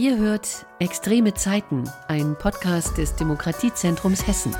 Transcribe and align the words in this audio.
Ihr 0.00 0.16
hört 0.16 0.64
Extreme 0.78 1.34
Zeiten, 1.34 1.84
ein 2.08 2.34
Podcast 2.38 2.96
des 2.96 3.16
Demokratiezentrums 3.16 4.26
Hessen. 4.26 4.56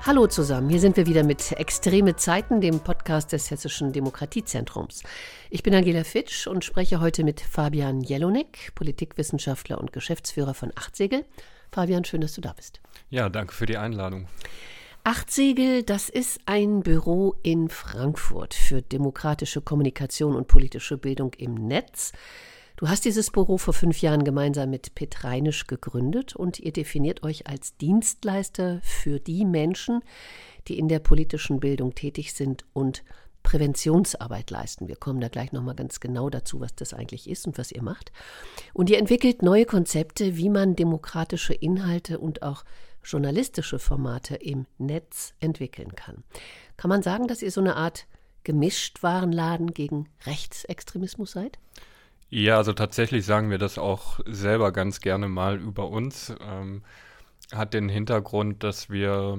Hallo 0.00 0.28
zusammen, 0.28 0.70
hier 0.70 0.80
sind 0.80 0.96
wir 0.96 1.04
wieder 1.04 1.22
mit 1.22 1.52
Extreme 1.52 2.16
Zeiten, 2.16 2.62
dem 2.62 2.80
Podcast 2.80 3.32
des 3.32 3.50
Hessischen 3.50 3.92
Demokratiezentrums. 3.92 5.02
Ich 5.50 5.62
bin 5.62 5.74
Angela 5.74 6.04
Fitsch 6.04 6.46
und 6.46 6.64
spreche 6.64 7.00
heute 7.00 7.22
mit 7.22 7.42
Fabian 7.42 8.00
Jelonek, 8.00 8.74
Politikwissenschaftler 8.74 9.76
und 9.76 9.92
Geschäftsführer 9.92 10.54
von 10.54 10.72
Achtsegel. 10.74 11.26
Fabian, 11.70 12.06
schön, 12.06 12.22
dass 12.22 12.32
du 12.32 12.40
da 12.40 12.54
bist. 12.54 12.80
Ja, 13.10 13.28
danke 13.28 13.52
für 13.52 13.66
die 13.66 13.76
Einladung. 13.76 14.26
Achtsegel, 15.02 15.82
das 15.82 16.10
ist 16.10 16.40
ein 16.44 16.82
Büro 16.82 17.34
in 17.42 17.70
Frankfurt 17.70 18.52
für 18.52 18.82
demokratische 18.82 19.62
Kommunikation 19.62 20.36
und 20.36 20.46
politische 20.46 20.98
Bildung 20.98 21.32
im 21.38 21.54
Netz. 21.54 22.12
Du 22.76 22.86
hast 22.86 23.06
dieses 23.06 23.30
Büro 23.30 23.56
vor 23.56 23.72
fünf 23.72 24.02
Jahren 24.02 24.24
gemeinsam 24.24 24.68
mit 24.68 24.94
Pet 24.94 25.24
Reinisch 25.24 25.66
gegründet 25.66 26.36
und 26.36 26.60
ihr 26.60 26.72
definiert 26.72 27.22
euch 27.22 27.46
als 27.46 27.78
Dienstleister 27.78 28.80
für 28.82 29.20
die 29.20 29.46
Menschen, 29.46 30.02
die 30.68 30.78
in 30.78 30.88
der 30.88 30.98
politischen 30.98 31.60
Bildung 31.60 31.94
tätig 31.94 32.34
sind 32.34 32.66
und 32.74 33.02
Präventionsarbeit 33.42 34.50
leisten. 34.50 34.86
Wir 34.86 34.96
kommen 34.96 35.22
da 35.22 35.28
gleich 35.28 35.50
nochmal 35.52 35.76
ganz 35.76 36.00
genau 36.00 36.28
dazu, 36.28 36.60
was 36.60 36.74
das 36.74 36.92
eigentlich 36.92 37.28
ist 37.28 37.46
und 37.46 37.56
was 37.56 37.72
ihr 37.72 37.82
macht. 37.82 38.12
Und 38.74 38.90
ihr 38.90 38.98
entwickelt 38.98 39.40
neue 39.40 39.64
Konzepte, 39.64 40.36
wie 40.36 40.50
man 40.50 40.76
demokratische 40.76 41.54
Inhalte 41.54 42.18
und 42.18 42.42
auch 42.42 42.64
journalistische 43.04 43.78
Formate 43.78 44.36
im 44.36 44.66
Netz 44.78 45.34
entwickeln 45.40 45.94
kann. 45.94 46.22
Kann 46.76 46.88
man 46.88 47.02
sagen, 47.02 47.26
dass 47.26 47.42
ihr 47.42 47.50
so 47.50 47.60
eine 47.60 47.76
Art 47.76 48.06
Gemischtwarenladen 48.44 49.74
gegen 49.74 50.08
Rechtsextremismus 50.26 51.32
seid? 51.32 51.58
Ja, 52.30 52.56
also 52.56 52.72
tatsächlich 52.72 53.26
sagen 53.26 53.50
wir 53.50 53.58
das 53.58 53.76
auch 53.76 54.20
selber 54.24 54.72
ganz 54.72 55.00
gerne 55.00 55.28
mal 55.28 55.58
über 55.58 55.88
uns. 55.88 56.32
Ähm, 56.40 56.82
hat 57.52 57.74
den 57.74 57.88
Hintergrund, 57.88 58.62
dass 58.62 58.88
wir 58.88 59.38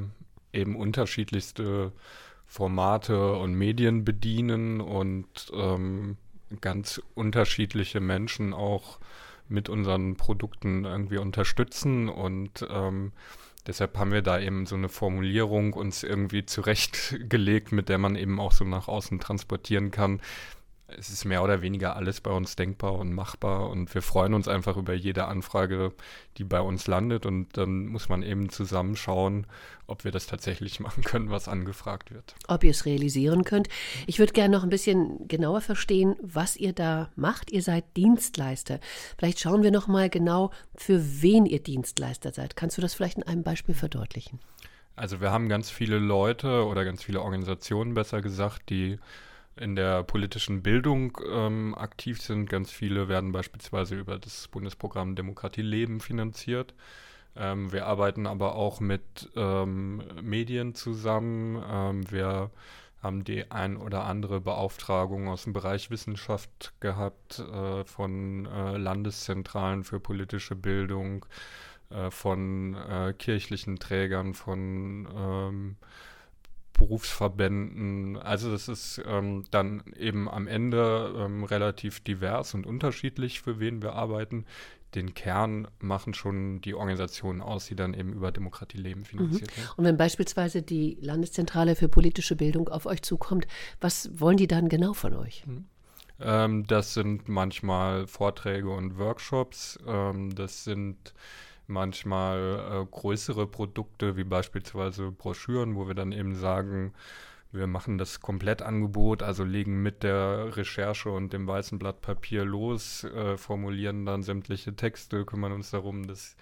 eben 0.54 0.76
unterschiedlichste 0.76 1.94
Formate 2.46 3.34
und 3.34 3.54
Medien 3.54 4.04
bedienen 4.04 4.82
und 4.82 5.52
ähm, 5.54 6.18
ganz 6.60 7.02
unterschiedliche 7.16 8.02
Menschen 8.02 8.54
auch 8.54 9.00
mit 9.48 9.70
unseren 9.70 10.18
Produkten 10.18 10.84
irgendwie 10.86 11.18
unterstützen 11.18 12.10
und 12.10 12.66
ähm, 12.70 13.14
Deshalb 13.68 13.98
haben 13.98 14.12
wir 14.12 14.22
da 14.22 14.40
eben 14.40 14.66
so 14.66 14.76
eine 14.76 14.90
Formulierung 14.90 15.74
uns 15.74 16.04
irgendwie 16.04 16.46
zurechtgelegt, 16.46 17.72
mit 17.72 17.90
der 17.90 17.98
man 18.00 18.16
eben 18.16 18.40
auch 18.40 18.52
so 18.52 18.66
nach 18.66 18.88
außen 18.88 19.20
transportieren 19.20 19.92
kann. 19.92 20.22
Es 20.98 21.10
ist 21.10 21.26
mehr 21.26 21.44
oder 21.44 21.62
weniger 21.62 21.96
alles 21.96 22.22
bei 22.22 22.32
uns 22.32 22.56
denkbar 22.56 22.94
und 22.94 23.14
machbar 23.14 23.70
und 23.70 23.94
wir 23.94 24.02
freuen 24.02 24.34
uns 24.34 24.48
einfach 24.48 24.78
über 24.78 24.94
jede 24.94 25.26
Anfrage, 25.26 25.94
die 26.38 26.44
bei 26.44 26.62
uns 26.62 26.88
landet 26.88 27.26
und 27.26 27.58
dann 27.58 27.88
muss 27.88 28.10
man 28.10 28.24
eben 28.24 28.50
zusammenschauen, 28.50 29.48
ob 29.88 30.04
wir 30.04 30.12
das 30.12 30.28
tatsächlich 30.28 30.80
machen 30.82 31.04
können, 31.04 31.30
was 31.30 31.48
angefragt 31.48 32.12
wird. 32.12 32.36
Ob 32.48 32.64
ihr 32.64 32.72
es 32.72 32.86
realisieren 32.86 33.44
könnt. 33.44 33.68
Ich 34.08 34.20
würde 34.20 34.34
gerne 34.34 34.56
noch 34.56 34.64
ein 34.64 34.70
bisschen 34.70 35.28
genauer 35.28 35.62
verstehen, 35.62 36.16
was 36.22 36.56
ihr 36.56 36.74
da 36.74 37.10
macht. 37.16 37.52
Ihr 37.52 37.62
seid 37.62 37.86
Dienstleister. 37.98 38.80
Vielleicht 39.18 39.40
schauen 39.40 39.64
wir 39.64 39.72
noch 39.72 39.88
mal 39.88 40.10
genau, 40.10 40.52
für 40.76 41.22
wen 41.22 41.46
ihr 41.46 41.62
Dienstleister 41.62 42.32
seid. 42.32 42.56
Kannst 42.56 42.78
du 42.78 42.82
das 42.82 42.94
vielleicht 42.94 43.18
in 43.18 43.24
einem 43.24 43.44
Beispiel 43.44 43.76
verdeutlichen? 43.76 44.40
Also 44.96 45.22
wir 45.22 45.32
haben 45.32 45.50
ganz 45.50 45.70
viele 45.70 46.00
Leute 46.00 46.66
oder 46.66 46.86
ganz 46.86 47.04
viele 47.04 47.22
Organisationen, 47.22 47.94
besser 47.94 48.22
gesagt, 48.22 48.70
die 48.70 49.00
in 49.56 49.76
der 49.76 50.04
politischen 50.04 50.64
Bildung 50.64 51.18
ähm, 51.30 51.76
aktiv 51.76 52.22
sind. 52.22 52.50
Ganz 52.50 52.72
viele 52.72 53.08
werden 53.10 53.32
beispielsweise 53.32 53.96
über 53.96 54.18
das 54.18 54.48
Bundesprogramm 54.48 55.16
Demokratie 55.16 55.62
Leben 55.62 56.00
finanziert. 56.00 56.74
Ähm, 57.36 57.72
wir 57.72 57.88
arbeiten 57.88 58.28
aber 58.28 58.56
auch 58.56 58.80
mit 58.80 59.30
ähm, 59.36 60.04
Medien 60.22 60.76
zusammen. 60.76 61.64
Ähm, 61.70 62.12
wir 62.12 62.52
haben 63.02 63.24
die 63.24 63.50
ein 63.50 63.78
oder 63.78 64.04
andere 64.04 64.42
Beauftragung 64.42 65.28
aus 65.28 65.44
dem 65.44 65.54
Bereich 65.54 65.90
Wissenschaft 65.90 66.74
gehabt, 66.80 67.40
äh, 67.40 67.84
von 67.84 68.46
äh, 68.46 68.78
Landeszentralen 68.78 69.84
für 69.84 70.00
politische 70.00 70.56
Bildung, 70.56 71.26
äh, 71.90 72.12
von 72.12 72.76
äh, 72.76 73.14
kirchlichen 73.18 73.80
Trägern, 73.80 74.34
von 74.34 75.08
ähm, 75.16 75.76
Berufsverbänden. 76.82 78.18
Also 78.18 78.52
das 78.52 78.68
ist 78.68 79.02
ähm, 79.06 79.46
dann 79.52 79.84
eben 79.98 80.28
am 80.28 80.48
Ende 80.48 81.14
ähm, 81.16 81.44
relativ 81.44 82.00
divers 82.00 82.56
und 82.56 82.66
unterschiedlich, 82.66 83.42
für 83.42 83.60
wen 83.60 83.84
wir 83.84 83.94
arbeiten 83.94 84.46
den 84.96 85.14
Kern 85.14 85.68
machen 85.80 86.14
schon 86.14 86.60
die 86.60 86.74
Organisationen 86.74 87.42
aus, 87.42 87.68
die 87.68 87.76
dann 87.76 87.94
eben 87.94 88.12
über 88.12 88.32
Demokratie 88.32 88.78
leben 88.78 89.06
finanziert 89.06 89.50
mhm. 89.56 89.64
Und 89.78 89.86
wenn 89.86 89.96
beispielsweise 89.96 90.64
die 90.64 90.98
Landeszentrale 91.00 91.76
für 91.76 91.88
politische 91.88 92.36
Bildung 92.36 92.68
auf 92.68 92.86
euch 92.86 93.02
zukommt, 93.04 93.48
was 93.80 94.10
wollen 94.20 94.38
die 94.38 94.48
dann 94.48 94.68
genau 94.68 94.94
von 94.94 95.14
euch? 95.14 95.46
Mhm. 95.46 95.66
Ähm, 96.20 96.68
das 96.68 96.94
sind 96.94 97.30
manchmal 97.30 98.08
Vorträge 98.08 98.70
und 98.70 98.98
Workshops. 98.98 99.80
Ähm, 99.88 100.36
das 100.36 100.64
sind 100.64 101.14
manchmal 101.72 102.84
äh, 102.84 102.86
größere 102.86 103.48
Produkte, 103.48 104.18
wie 104.18 104.24
beispielsweise 104.24 105.12
Broschüren, 105.12 105.76
wo 105.76 105.88
wir 105.88 105.96
dann 105.96 106.12
eben 106.12 106.36
sagen, 106.36 106.94
wir 107.52 107.68
machen 107.68 107.98
das 107.98 108.22
Komplettangebot, 108.22 109.24
also 109.24 109.44
legen 109.44 109.82
mit 109.82 110.04
der 110.04 110.56
Recherche 110.56 111.10
und 111.10 111.34
dem 111.34 111.48
weißen 111.48 111.80
Blatt 111.80 112.02
Papier 112.02 112.46
los, 112.46 113.04
äh, 113.04 113.38
formulieren 113.38 114.06
dann 114.06 114.24
sämtliche 114.24 114.76
Texte, 114.76 115.26
kümmern 115.26 115.52
uns 115.52 115.72
darum, 115.72 116.08
dass 116.08 116.38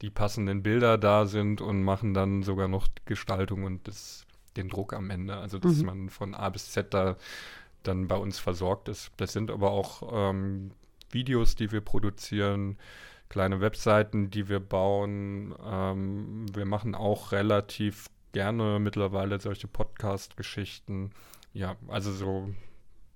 die 0.00 0.10
passenden 0.10 0.62
Bilder 0.62 0.96
da 0.98 1.26
sind 1.26 1.60
und 1.60 1.82
machen 1.82 2.14
dann 2.14 2.42
sogar 2.42 2.68
noch 2.68 2.88
Gestaltung 3.04 3.64
und 3.64 3.86
das, 3.86 4.26
den 4.56 4.68
Druck 4.68 4.94
am 4.94 5.10
Ende. 5.10 5.36
Also 5.36 5.58
dass 5.58 5.76
mhm. 5.76 5.86
man 5.86 6.08
von 6.08 6.34
A 6.34 6.48
bis 6.48 6.72
Z 6.72 6.94
da 6.94 7.16
dann 7.82 8.08
bei 8.08 8.16
uns 8.16 8.38
versorgt 8.38 8.88
ist. 8.88 9.12
Das 9.18 9.32
sind 9.32 9.50
aber 9.50 9.70
auch 9.70 10.30
ähm, 10.30 10.70
Videos, 11.10 11.54
die 11.54 11.70
wir 11.70 11.82
produzieren, 11.82 12.78
kleine 13.28 13.60
Webseiten, 13.60 14.30
die 14.30 14.48
wir 14.48 14.60
bauen. 14.60 15.54
Ähm, 15.64 16.46
wir 16.54 16.66
machen 16.66 16.94
auch 16.94 17.32
relativ 17.32 18.08
gerne 18.32 18.78
mittlerweile 18.78 19.40
solche 19.40 19.68
Podcast-Geschichten. 19.68 21.10
Ja, 21.52 21.76
also 21.88 22.12
so 22.12 22.50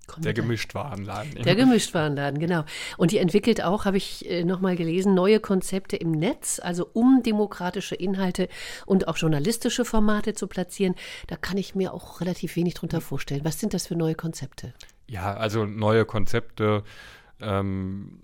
Kommt 0.09 0.25
der 0.25 0.33
Gemischtwarenladen. 0.33 1.43
Der 1.43 1.55
Gemischtwarenladen, 1.55 2.39
genau. 2.39 2.63
Und 2.97 3.13
ihr 3.13 3.21
entwickelt 3.21 3.63
auch, 3.63 3.85
habe 3.85 3.97
ich 3.97 4.27
äh, 4.29 4.43
nochmal 4.43 4.75
gelesen, 4.75 5.13
neue 5.13 5.39
Konzepte 5.39 5.95
im 5.97 6.11
Netz, 6.11 6.59
also 6.59 6.89
um 6.93 7.21
demokratische 7.21 7.95
Inhalte 7.95 8.49
und 8.85 9.07
auch 9.07 9.17
journalistische 9.17 9.85
Formate 9.85 10.33
zu 10.33 10.47
platzieren. 10.47 10.95
Da 11.27 11.35
kann 11.35 11.57
ich 11.57 11.75
mir 11.75 11.93
auch 11.93 12.21
relativ 12.21 12.55
wenig 12.55 12.73
drunter 12.73 13.01
vorstellen. 13.01 13.41
Was 13.43 13.59
sind 13.59 13.73
das 13.73 13.87
für 13.87 13.95
neue 13.95 14.15
Konzepte? 14.15 14.73
Ja, 15.07 15.35
also 15.35 15.65
neue 15.65 16.05
Konzepte. 16.05 16.83
Ähm, 17.39 18.19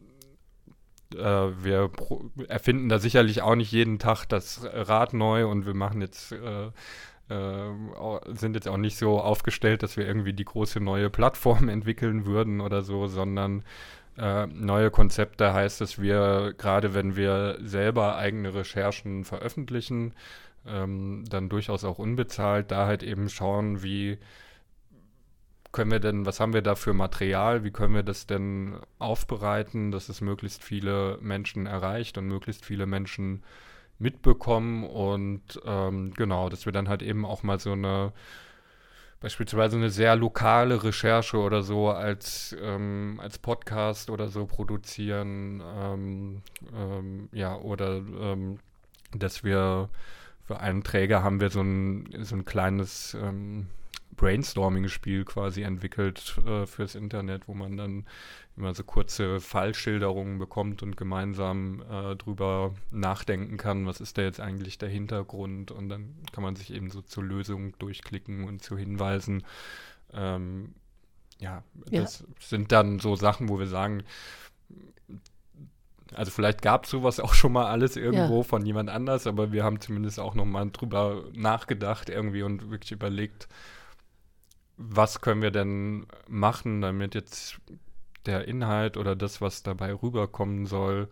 äh, 1.17 1.63
wir 1.63 1.91
erfinden 2.47 2.89
da 2.89 2.99
sicherlich 2.99 3.41
auch 3.41 3.55
nicht 3.55 3.71
jeden 3.71 3.99
Tag 3.99 4.25
das 4.25 4.67
Rad 4.73 5.13
neu 5.13 5.47
und 5.47 5.65
wir 5.65 5.73
machen 5.73 6.01
jetzt 6.01 6.31
äh, 6.31 6.71
äh, 7.29 7.71
sind 8.35 8.55
jetzt 8.55 8.67
auch 8.67 8.77
nicht 8.77 8.97
so 8.97 9.19
aufgestellt, 9.19 9.81
dass 9.83 9.97
wir 9.97 10.05
irgendwie 10.05 10.33
die 10.33 10.45
große 10.45 10.79
neue 10.79 11.09
Plattform 11.09 11.69
entwickeln 11.69 12.25
würden 12.25 12.61
oder 12.61 12.83
so, 12.83 13.07
sondern 13.07 13.63
äh, 14.17 14.45
neue 14.47 14.91
Konzepte 14.91 15.53
heißt, 15.53 15.81
dass 15.81 15.99
wir 16.01 16.53
gerade 16.57 16.93
wenn 16.93 17.15
wir 17.15 17.57
selber 17.61 18.15
eigene 18.17 18.53
Recherchen 18.53 19.25
veröffentlichen, 19.25 20.13
ähm, 20.67 21.23
dann 21.29 21.49
durchaus 21.49 21.83
auch 21.83 21.99
unbezahlt, 21.99 22.71
da 22.71 22.85
halt 22.87 23.03
eben 23.03 23.29
schauen, 23.29 23.83
wie 23.83 24.17
können 25.75 25.91
wir 25.91 25.99
denn, 25.99 26.25
was 26.25 26.39
haben 26.39 26.53
wir 26.53 26.61
da 26.61 26.75
für 26.75 26.93
Material, 26.93 27.65
wie 27.65 27.71
können 27.71 27.93
wir 27.93 28.03
das 28.03 28.27
denn 28.27 28.77
aufbereiten, 28.97 29.91
dass 29.91 30.07
es 30.07 30.21
möglichst 30.21 30.63
viele 30.63 31.17
Menschen 31.21 31.65
erreicht 31.65 32.17
und 32.17 32.27
möglichst 32.27 32.63
viele 32.63 32.85
Menschen 32.85 33.43
mitbekommen? 33.99 34.85
Und 34.85 35.59
ähm, 35.65 36.13
genau, 36.13 36.47
dass 36.47 36.65
wir 36.65 36.71
dann 36.71 36.87
halt 36.87 37.01
eben 37.01 37.25
auch 37.25 37.43
mal 37.43 37.59
so 37.59 37.73
eine 37.73 38.13
beispielsweise 39.19 39.75
eine 39.75 39.89
sehr 39.89 40.15
lokale 40.15 40.81
Recherche 40.81 41.37
oder 41.37 41.61
so 41.61 41.89
als, 41.89 42.55
ähm, 42.61 43.19
als 43.21 43.37
Podcast 43.37 44.09
oder 44.09 44.29
so 44.29 44.45
produzieren, 44.45 45.61
ähm, 45.61 46.41
ähm 46.73 47.27
ja, 47.33 47.57
oder 47.57 47.97
ähm, 47.97 48.59
dass 49.13 49.43
wir 49.43 49.89
für 50.45 50.59
einen 50.61 50.83
Träger 50.83 51.21
haben 51.21 51.41
wir 51.41 51.49
so 51.49 51.61
ein, 51.61 52.07
so 52.21 52.35
ein 52.35 52.45
kleines 52.45 53.13
ähm, 53.15 53.67
Brainstorming-Spiel 54.15 55.25
quasi 55.25 55.63
entwickelt 55.63 56.37
äh, 56.45 56.65
fürs 56.65 56.95
Internet, 56.95 57.47
wo 57.47 57.53
man 57.53 57.77
dann 57.77 58.05
immer 58.57 58.73
so 58.73 58.83
kurze 58.83 59.39
Fallschilderungen 59.41 60.39
bekommt 60.39 60.81
und 60.83 60.95
gemeinsam 60.95 61.83
äh, 61.89 62.15
drüber 62.15 62.73
nachdenken 62.91 63.57
kann, 63.57 63.85
was 63.85 63.99
ist 63.99 64.17
da 64.17 64.21
jetzt 64.21 64.39
eigentlich 64.39 64.77
der 64.77 64.89
Hintergrund 64.89 65.71
und 65.71 65.89
dann 65.89 66.15
kann 66.31 66.43
man 66.43 66.55
sich 66.55 66.73
eben 66.73 66.89
so 66.89 67.01
zur 67.01 67.23
Lösung 67.23 67.77
durchklicken 67.79 68.45
und 68.45 68.63
zu 68.63 68.77
Hinweisen. 68.77 69.43
Ähm, 70.13 70.73
ja, 71.39 71.63
das 71.91 72.21
ja. 72.21 72.25
sind 72.39 72.71
dann 72.71 72.99
so 72.99 73.15
Sachen, 73.15 73.49
wo 73.49 73.59
wir 73.59 73.67
sagen, 73.67 74.03
also 76.13 76.31
vielleicht 76.31 76.61
gab 76.61 76.85
es 76.85 76.91
sowas 76.91 77.19
auch 77.19 77.33
schon 77.33 77.51
mal 77.51 77.65
alles 77.65 77.97
irgendwo 77.97 78.37
ja. 78.37 78.43
von 78.43 78.65
jemand 78.65 78.89
anders, 78.89 79.27
aber 79.27 79.51
wir 79.51 79.63
haben 79.63 79.81
zumindest 79.81 80.19
auch 80.19 80.35
noch 80.35 80.45
mal 80.45 80.69
drüber 80.71 81.25
nachgedacht 81.33 82.09
irgendwie 82.09 82.43
und 82.43 82.69
wirklich 82.69 82.91
überlegt, 82.91 83.49
was 84.77 85.21
können 85.21 85.41
wir 85.41 85.51
denn 85.51 86.07
machen, 86.27 86.81
damit 86.81 87.15
jetzt 87.15 87.59
der 88.25 88.47
Inhalt 88.47 88.97
oder 88.97 89.15
das, 89.15 89.41
was 89.41 89.63
dabei 89.63 89.93
rüberkommen 89.93 90.65
soll, 90.65 91.09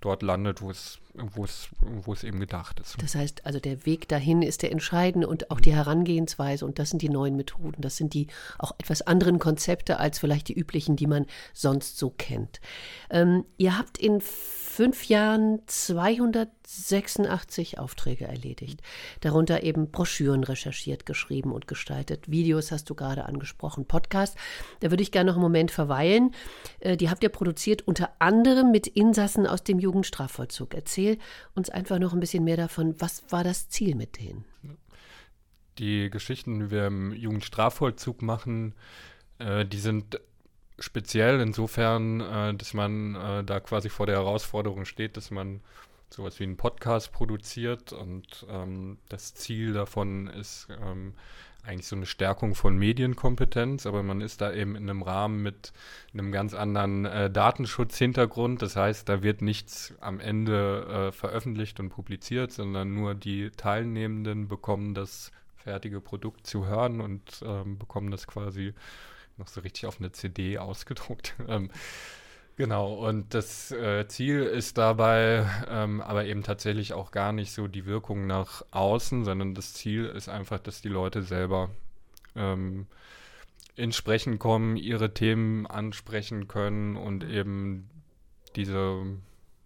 dort 0.00 0.22
landet, 0.22 0.62
wo 0.62 0.70
es, 0.70 0.98
wo 1.14 1.44
es, 1.44 1.68
wo 1.80 2.12
es 2.12 2.24
eben 2.24 2.40
gedacht 2.40 2.80
ist. 2.80 3.00
Das 3.00 3.14
heißt, 3.14 3.44
also 3.44 3.60
der 3.60 3.84
Weg 3.84 4.08
dahin 4.08 4.42
ist 4.42 4.62
der 4.62 4.72
entscheidende 4.72 5.28
und 5.28 5.50
auch 5.50 5.60
die 5.60 5.74
Herangehensweise 5.74 6.64
und 6.64 6.78
das 6.78 6.88
sind 6.90 7.02
die 7.02 7.10
neuen 7.10 7.36
Methoden, 7.36 7.82
das 7.82 7.96
sind 7.96 8.14
die 8.14 8.28
auch 8.58 8.72
etwas 8.78 9.02
anderen 9.02 9.38
Konzepte 9.38 9.98
als 9.98 10.18
vielleicht 10.18 10.48
die 10.48 10.58
üblichen, 10.58 10.96
die 10.96 11.06
man 11.06 11.26
sonst 11.52 11.98
so 11.98 12.08
kennt. 12.10 12.60
Ähm, 13.10 13.44
ihr 13.58 13.78
habt 13.78 13.98
in 13.98 14.22
fünf 14.22 15.04
Jahren 15.04 15.60
286 15.66 17.78
Aufträge 17.78 18.26
erledigt. 18.26 18.80
Darunter 19.20 19.64
eben 19.64 19.90
Broschüren 19.90 20.44
recherchiert, 20.44 21.04
geschrieben 21.04 21.52
und 21.52 21.68
gestaltet. 21.68 22.30
Videos 22.30 22.72
hast 22.72 22.88
du 22.88 22.94
gerade 22.94 23.26
angesprochen, 23.26 23.84
Podcast. 23.84 24.38
Da 24.80 24.90
würde 24.90 25.02
ich 25.02 25.12
gerne 25.12 25.30
noch 25.30 25.36
einen 25.36 25.42
Moment 25.42 25.70
verweilen. 25.70 26.34
Äh, 26.80 26.96
die 26.96 27.10
habt 27.10 27.22
ihr 27.22 27.28
produziert 27.28 27.86
unter 27.86 28.12
anderem 28.18 28.70
mit 28.70 28.86
Insassen 28.86 29.46
aus 29.46 29.62
dem 29.62 29.78
Jugendstrafvollzug. 29.78 30.74
Erzähl 30.74 31.01
uns 31.54 31.70
einfach 31.70 31.98
noch 31.98 32.12
ein 32.12 32.20
bisschen 32.20 32.44
mehr 32.44 32.56
davon. 32.56 32.94
Was 32.98 33.24
war 33.30 33.44
das 33.44 33.68
Ziel 33.68 33.94
mit 33.94 34.18
denen? 34.18 34.44
Die 35.78 36.10
Geschichten, 36.10 36.60
die 36.60 36.70
wir 36.70 36.86
im 36.86 37.12
Jugendstrafvollzug 37.12 38.22
machen, 38.22 38.74
äh, 39.38 39.64
die 39.64 39.78
sind 39.78 40.20
speziell 40.78 41.40
insofern, 41.40 42.20
äh, 42.20 42.54
dass 42.54 42.74
man 42.74 43.14
äh, 43.14 43.44
da 43.44 43.60
quasi 43.60 43.88
vor 43.88 44.06
der 44.06 44.16
Herausforderung 44.16 44.84
steht, 44.84 45.16
dass 45.16 45.30
man 45.30 45.60
sowas 46.10 46.38
wie 46.38 46.44
einen 46.44 46.56
Podcast 46.56 47.12
produziert 47.12 47.92
und 47.92 48.46
ähm, 48.50 48.98
das 49.08 49.34
Ziel 49.34 49.72
davon 49.72 50.26
ist 50.26 50.68
ähm, 50.82 51.14
eigentlich 51.64 51.86
so 51.86 51.94
eine 51.96 52.06
Stärkung 52.06 52.54
von 52.54 52.76
Medienkompetenz, 52.76 53.86
aber 53.86 54.02
man 54.02 54.20
ist 54.20 54.40
da 54.40 54.52
eben 54.52 54.74
in 54.74 54.90
einem 54.90 55.02
Rahmen 55.02 55.42
mit 55.42 55.72
einem 56.12 56.32
ganz 56.32 56.54
anderen 56.54 57.04
äh, 57.04 57.30
Datenschutzhintergrund. 57.30 58.62
Das 58.62 58.74
heißt, 58.74 59.08
da 59.08 59.22
wird 59.22 59.42
nichts 59.42 59.94
am 60.00 60.18
Ende 60.18 61.08
äh, 61.08 61.12
veröffentlicht 61.12 61.78
und 61.78 61.90
publiziert, 61.90 62.52
sondern 62.52 62.94
nur 62.94 63.14
die 63.14 63.50
Teilnehmenden 63.50 64.48
bekommen 64.48 64.94
das 64.94 65.30
fertige 65.54 66.00
Produkt 66.00 66.46
zu 66.46 66.66
hören 66.66 67.00
und 67.00 67.42
ähm, 67.46 67.78
bekommen 67.78 68.10
das 68.10 68.26
quasi 68.26 68.74
noch 69.36 69.46
so 69.46 69.60
richtig 69.60 69.86
auf 69.86 70.00
eine 70.00 70.10
CD 70.10 70.58
ausgedruckt. 70.58 71.34
ähm, 71.48 71.70
genau, 72.56 72.94
und 72.94 73.34
das 73.34 73.70
äh, 73.72 74.06
Ziel 74.08 74.42
ist 74.42 74.78
dabei 74.78 75.46
ähm, 75.68 76.00
aber 76.00 76.24
eben 76.26 76.42
tatsächlich 76.42 76.92
auch 76.92 77.10
gar 77.10 77.32
nicht 77.32 77.52
so 77.52 77.68
die 77.68 77.86
Wirkung 77.86 78.26
nach 78.26 78.62
außen, 78.70 79.24
sondern 79.24 79.54
das 79.54 79.74
Ziel 79.74 80.06
ist 80.06 80.28
einfach, 80.28 80.58
dass 80.58 80.80
die 80.82 80.88
Leute 80.88 81.22
selber 81.22 81.70
ähm, 82.36 82.86
ins 83.74 83.96
Sprechen 83.96 84.38
kommen, 84.38 84.76
ihre 84.76 85.14
Themen 85.14 85.66
ansprechen 85.66 86.48
können 86.48 86.96
und 86.96 87.24
eben 87.24 87.88
diese 88.56 89.04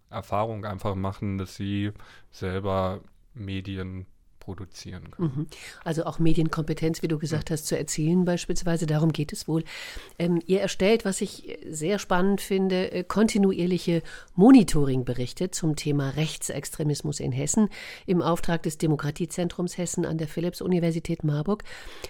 Erfahrung 0.09 0.65
einfach 0.65 0.95
machen, 0.95 1.37
dass 1.37 1.55
sie 1.55 1.91
selber 2.31 3.01
Medien 3.33 4.05
produzieren 4.47 5.11
können. 5.11 5.31
Mhm. 5.35 5.47
Also 5.83 6.05
auch 6.05 6.19
Medienkompetenz, 6.19 7.01
wie 7.01 7.09
du 7.09 7.19
gesagt 7.19 7.49
ja. 7.49 7.53
hast, 7.53 7.67
zu 7.67 7.77
erzielen 7.77 8.23
beispielsweise, 8.23 8.85
darum 8.85 9.11
geht 9.11 9.33
es 9.33 9.45
wohl. 9.45 9.65
Ähm, 10.17 10.41
ihr 10.45 10.61
erstellt, 10.61 11.03
was 11.03 11.19
ich 11.19 11.59
sehr 11.69 11.99
spannend 11.99 12.39
finde, 12.39 12.89
äh, 12.93 13.03
kontinuierliche 13.03 14.01
Monitoringberichte 14.35 15.51
zum 15.51 15.75
Thema 15.75 16.11
Rechtsextremismus 16.11 17.19
in 17.19 17.33
Hessen 17.33 17.67
im 18.05 18.21
Auftrag 18.21 18.63
des 18.63 18.77
Demokratiezentrums 18.77 19.77
Hessen 19.77 20.05
an 20.05 20.17
der 20.17 20.29
Philipps-Universität 20.29 21.25
Marburg. 21.25 21.65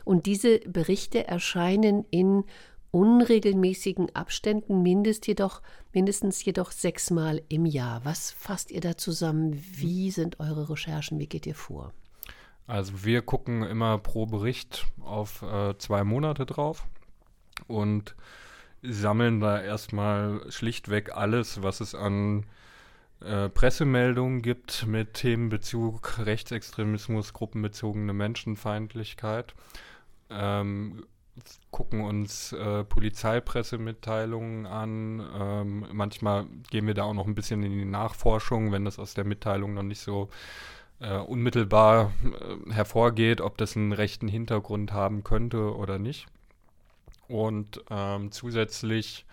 Und 0.06 0.28
diese 0.28 0.60
Berichte 0.60 1.28
erscheinen 1.28 2.06
in 2.12 2.44
unregelmäßigen 2.92 4.16
Abständen, 4.16 4.84
mindest 4.84 5.26
jedoch, 5.26 5.64
mindestens 5.92 6.46
jedoch 6.46 6.72
sechsmal 6.72 7.42
im 7.50 7.66
Jahr. 7.66 8.06
Was 8.06 8.30
fasst 8.30 8.70
ihr 8.70 8.82
da 8.82 8.96
zusammen? 8.96 9.60
Wie 9.76 10.12
sind 10.12 10.40
eure 10.40 10.70
Recherchen? 10.70 11.18
Wie 11.18 11.28
geht 11.28 11.48
ihr 11.48 11.56
vor? 11.56 11.94
Also 12.68 13.06
wir 13.06 13.22
gucken 13.22 13.64
immer 13.64 13.98
pro 13.98 14.26
Bericht 14.26 14.88
auf 15.02 15.42
äh, 15.42 15.78
zwei 15.78 16.04
Monate 16.04 16.46
drauf 16.46 16.86
und 17.68 18.16
sammeln 18.84 19.40
da 19.40 19.62
erstmal 19.62 20.42
schlichtweg 20.52 21.16
alles, 21.16 21.64
was 21.64 21.80
es 21.80 21.96
an 21.96 22.46
äh, 23.22 23.50
Pressemeldungen 23.50 24.42
gibt 24.42 24.86
mit 24.86 25.16
Themenbezug 25.16 26.20
Rechtsextremismus, 26.20 27.34
gruppenbezogene 27.34 28.14
Menschenfeindlichkeit. 28.14 29.56
Ähm, 30.30 31.06
gucken 31.72 32.02
uns 32.02 32.52
äh, 32.52 32.84
Polizeipressemitteilungen 32.84 34.66
an. 34.66 35.26
Ähm, 35.40 35.86
manchmal 35.94 36.48
gehen 36.70 36.86
wir 36.86 36.94
da 36.94 37.04
auch 37.04 37.14
noch 37.14 37.28
ein 37.28 37.36
bisschen 37.36 37.64
in 37.64 37.72
die 37.72 37.86
Nachforschung, 37.86 38.72
wenn 38.72 38.86
das 38.86 39.00
aus 39.00 39.14
der 39.14 39.24
Mitteilung 39.24 39.74
noch 39.74 39.84
nicht 39.84 40.02
so 40.02 40.30
äh, 41.00 41.18
unmittelbar 41.18 42.12
äh, 42.24 42.74
hervorgeht, 42.74 43.42
ob 43.42 43.58
das 43.58 43.76
einen 43.76 43.92
rechten 43.92 44.28
Hintergrund 44.28 44.94
haben 44.94 45.24
könnte 45.24 45.76
oder 45.76 46.00
nicht. 46.00 46.28
Und 47.28 47.82
ähm, 47.90 48.32
zusätzlich 48.32 49.26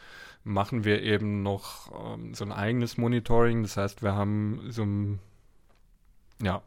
machen 0.42 0.84
wir 0.84 1.02
eben 1.02 1.42
noch 1.42 1.90
ähm, 2.14 2.34
so 2.34 2.44
ein 2.44 2.52
eigenes 2.52 2.98
Monitoring. 2.98 3.62
Das 3.62 3.76
heißt, 3.76 4.02
wir 4.02 4.14
haben 4.14 4.60
so 4.68 4.82
ein, 4.82 5.20
ja, 6.42 6.62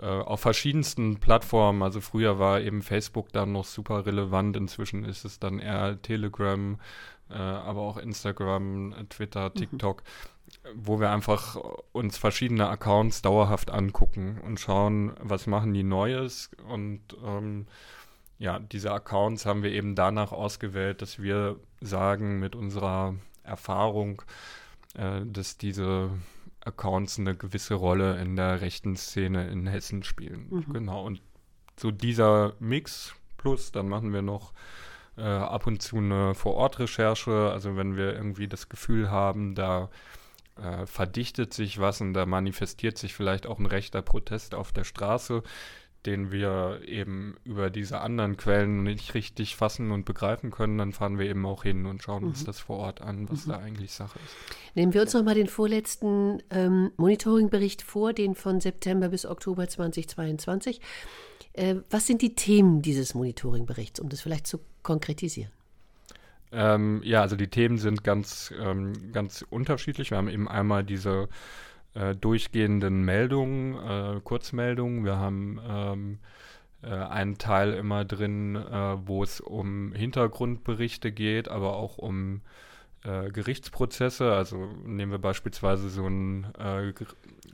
äh, 0.00 0.06
auf 0.06 0.40
verschiedensten 0.40 1.18
Plattformen, 1.18 1.82
also 1.82 2.00
früher 2.00 2.38
war 2.38 2.60
eben 2.60 2.82
Facebook 2.82 3.32
dann 3.32 3.52
noch 3.52 3.64
super 3.64 4.06
relevant, 4.06 4.56
inzwischen 4.56 5.04
ist 5.04 5.24
es 5.24 5.40
dann 5.40 5.58
eher 5.58 6.00
Telegram, 6.02 6.78
äh, 7.30 7.34
aber 7.34 7.80
auch 7.80 7.96
Instagram, 7.96 8.94
Twitter, 9.08 9.50
mhm. 9.50 9.54
TikTok. 9.54 10.02
Mhm 10.02 10.38
wo 10.74 11.00
wir 11.00 11.10
einfach 11.10 11.56
uns 11.92 12.16
verschiedene 12.16 12.68
Accounts 12.68 13.22
dauerhaft 13.22 13.70
angucken 13.70 14.40
und 14.44 14.60
schauen, 14.60 15.12
was 15.20 15.46
machen 15.46 15.74
die 15.74 15.82
Neues. 15.82 16.50
Und 16.68 17.00
ähm, 17.24 17.66
ja, 18.38 18.58
diese 18.58 18.92
Accounts 18.92 19.46
haben 19.46 19.62
wir 19.62 19.72
eben 19.72 19.94
danach 19.94 20.32
ausgewählt, 20.32 21.02
dass 21.02 21.20
wir 21.20 21.58
sagen 21.80 22.38
mit 22.38 22.54
unserer 22.54 23.14
Erfahrung, 23.42 24.22
äh, 24.94 25.22
dass 25.24 25.58
diese 25.58 26.10
Accounts 26.64 27.18
eine 27.18 27.34
gewisse 27.34 27.74
Rolle 27.74 28.20
in 28.20 28.36
der 28.36 28.60
rechten 28.60 28.96
Szene 28.96 29.48
in 29.48 29.66
Hessen 29.66 30.02
spielen. 30.02 30.46
Mhm. 30.50 30.72
Genau. 30.72 31.04
Und 31.04 31.22
so 31.78 31.90
dieser 31.90 32.54
Mix 32.58 33.14
plus, 33.36 33.72
dann 33.72 33.88
machen 33.88 34.12
wir 34.12 34.22
noch 34.22 34.52
äh, 35.18 35.22
ab 35.22 35.66
und 35.66 35.82
zu 35.82 35.96
eine 35.96 36.34
Vor-Ort-Recherche. 36.34 37.50
Also 37.52 37.76
wenn 37.76 37.96
wir 37.96 38.14
irgendwie 38.14 38.48
das 38.48 38.68
Gefühl 38.68 39.10
haben, 39.10 39.54
da 39.54 39.90
äh, 40.56 40.86
verdichtet 40.86 41.54
sich 41.54 41.78
was 41.78 42.00
und 42.00 42.14
da 42.14 42.26
manifestiert 42.26 42.98
sich 42.98 43.14
vielleicht 43.14 43.46
auch 43.46 43.58
ein 43.58 43.66
rechter 43.66 44.02
Protest 44.02 44.54
auf 44.54 44.72
der 44.72 44.84
Straße, 44.84 45.42
den 46.06 46.30
wir 46.30 46.80
eben 46.84 47.36
über 47.44 47.70
diese 47.70 48.00
anderen 48.00 48.36
Quellen 48.36 48.84
nicht 48.84 49.14
richtig 49.14 49.56
fassen 49.56 49.90
und 49.90 50.04
begreifen 50.04 50.50
können, 50.50 50.78
dann 50.78 50.92
fahren 50.92 51.18
wir 51.18 51.26
eben 51.26 51.44
auch 51.44 51.64
hin 51.64 51.86
und 51.86 52.02
schauen 52.02 52.22
mhm. 52.22 52.28
uns 52.30 52.44
das 52.44 52.60
vor 52.60 52.78
Ort 52.78 53.00
an, 53.02 53.28
was 53.28 53.46
mhm. 53.46 53.50
da 53.50 53.58
eigentlich 53.58 53.92
Sache 53.92 54.18
ist. 54.24 54.36
Nehmen 54.74 54.94
wir 54.94 55.02
uns 55.02 55.12
nochmal 55.12 55.34
den 55.34 55.48
vorletzten 55.48 56.42
ähm, 56.50 56.92
Monitoringbericht 56.96 57.82
vor, 57.82 58.12
den 58.12 58.34
von 58.34 58.60
September 58.60 59.08
bis 59.08 59.26
Oktober 59.26 59.68
2022. 59.68 60.80
Äh, 61.58 61.82
was 61.90 62.06
sind 62.06 62.22
die 62.22 62.34
Themen 62.34 62.82
dieses 62.82 63.14
Monitoringberichts, 63.14 63.98
um 63.98 64.08
das 64.08 64.20
vielleicht 64.20 64.46
zu 64.46 64.60
konkretisieren? 64.82 65.50
Ähm, 66.52 67.02
ja, 67.04 67.20
also 67.20 67.36
die 67.36 67.48
Themen 67.48 67.78
sind 67.78 68.04
ganz, 68.04 68.54
ähm, 68.58 69.12
ganz 69.12 69.44
unterschiedlich. 69.50 70.10
Wir 70.10 70.18
haben 70.18 70.28
eben 70.28 70.48
einmal 70.48 70.84
diese 70.84 71.28
äh, 71.94 72.14
durchgehenden 72.14 73.04
Meldungen, 73.04 73.74
äh, 73.74 74.20
Kurzmeldungen. 74.22 75.04
Wir 75.04 75.18
haben 75.18 75.60
ähm, 75.68 76.18
äh, 76.82 76.88
einen 76.88 77.38
Teil 77.38 77.74
immer 77.74 78.04
drin, 78.04 78.54
äh, 78.54 78.96
wo 79.06 79.24
es 79.24 79.40
um 79.40 79.92
Hintergrundberichte 79.92 81.10
geht, 81.10 81.48
aber 81.48 81.76
auch 81.76 81.98
um 81.98 82.36
äh, 82.36 82.67
Gerichtsprozesse. 83.02 84.32
Also 84.32 84.68
nehmen 84.84 85.12
wir 85.12 85.18
beispielsweise 85.18 85.88
so 85.88 86.04
eine 86.04 86.52
äh, 86.58 87.04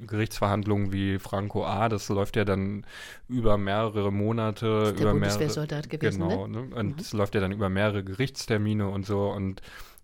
Gerichtsverhandlung 0.06 0.92
wie 0.92 1.18
Franco 1.18 1.64
A. 1.64 1.88
Das 1.88 2.08
läuft 2.08 2.36
ja 2.36 2.44
dann 2.44 2.86
über 3.28 3.58
mehrere 3.58 4.12
Monate. 4.12 4.66
Das 4.66 4.88
ist 4.88 4.98
der 4.98 5.02
über 5.02 5.12
Bundeswehrsoldat 5.12 5.86
mehrere, 5.86 5.98
gewesen, 5.98 6.28
Genau, 6.28 6.46
ne? 6.46 6.66
ne? 6.66 6.74
und 6.74 7.00
es 7.00 7.12
mhm. 7.12 7.18
läuft 7.18 7.34
ja 7.34 7.40
dann 7.40 7.52
über 7.52 7.68
mehrere 7.68 8.02
Gerichtstermine 8.04 8.88
und 8.88 9.06
so. 9.06 9.28
Und 9.28 9.60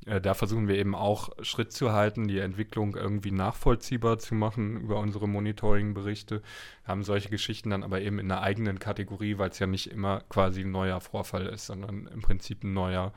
äh, 0.07 0.21
da 0.21 0.35
versuchen 0.35 0.69
wir 0.69 0.77
eben 0.77 0.95
auch 0.95 1.31
Schritt 1.43 1.73
zu 1.73 1.93
halten, 1.93 2.29
die 2.29 2.39
Entwicklung 2.39 2.97
irgendwie 2.97 3.33
nachvollziehbar 3.33 4.19
zu 4.19 4.35
machen 4.35 4.81
über 4.81 4.99
unsere 4.99 5.29
Monitoring-Berichte. 5.29 6.43
Haben 6.85 7.03
solche 7.03 7.29
Geschichten 7.29 7.71
dann 7.71 7.83
aber 7.83 8.01
eben 8.01 8.19
in 8.19 8.31
einer 8.31 8.43
eigenen 8.43 8.79
Kategorie, 8.79 9.39
weil 9.39 9.51
es 9.51 9.59
ja 9.59 9.67
nicht 9.67 9.91
immer 9.91 10.23
quasi 10.29 10.63
ein 10.63 10.71
neuer 10.71 11.01
Vorfall 11.01 11.47
ist, 11.47 11.67
sondern 11.67 12.07
im 12.07 12.23
Prinzip 12.23 12.65
ein 12.65 12.73
neuer 12.73 13.13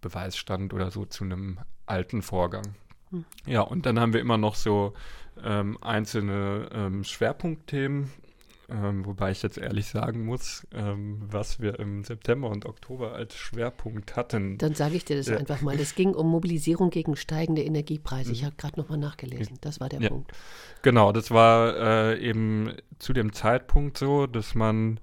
Beweisstand 0.00 0.72
oder 0.72 0.90
so 0.90 1.04
zu 1.04 1.24
einem 1.24 1.58
alten 1.86 2.22
Vorgang. 2.22 2.74
Hm. 3.10 3.24
Ja, 3.46 3.62
und 3.62 3.86
dann 3.86 3.98
haben 3.98 4.12
wir 4.12 4.20
immer 4.20 4.38
noch 4.38 4.54
so 4.54 4.92
ähm, 5.42 5.78
einzelne 5.80 6.68
ähm, 6.72 7.04
Schwerpunktthemen, 7.04 8.10
ähm, 8.70 9.06
wobei 9.06 9.30
ich 9.30 9.42
jetzt 9.42 9.56
ehrlich 9.56 9.86
sagen 9.86 10.26
muss, 10.26 10.66
ähm, 10.74 11.22
was 11.26 11.58
wir 11.60 11.78
im 11.78 12.04
September 12.04 12.50
und 12.50 12.66
Oktober 12.66 13.14
als 13.14 13.34
Schwerpunkt 13.34 14.14
hatten. 14.16 14.58
Dann 14.58 14.74
sage 14.74 14.96
ich 14.96 15.06
dir 15.06 15.16
das 15.16 15.28
ja. 15.28 15.38
einfach 15.38 15.62
mal. 15.62 15.78
Es 15.80 15.94
ging 15.94 16.14
um 16.14 16.28
Mobilisierung 16.28 16.90
gegen 16.90 17.16
steigende 17.16 17.62
Energiepreise. 17.62 18.32
Ich 18.32 18.42
mhm. 18.42 18.46
habe 18.46 18.56
gerade 18.56 18.78
nochmal 18.78 18.98
nachgelesen. 18.98 19.56
Das 19.62 19.80
war 19.80 19.88
der 19.88 20.02
ja. 20.02 20.08
Punkt. 20.10 20.32
Genau, 20.82 21.12
das 21.12 21.30
war 21.30 21.76
äh, 21.76 22.20
eben 22.20 22.74
zu 22.98 23.14
dem 23.14 23.32
Zeitpunkt 23.32 23.96
so, 23.96 24.26
dass 24.26 24.54
man 24.54 25.00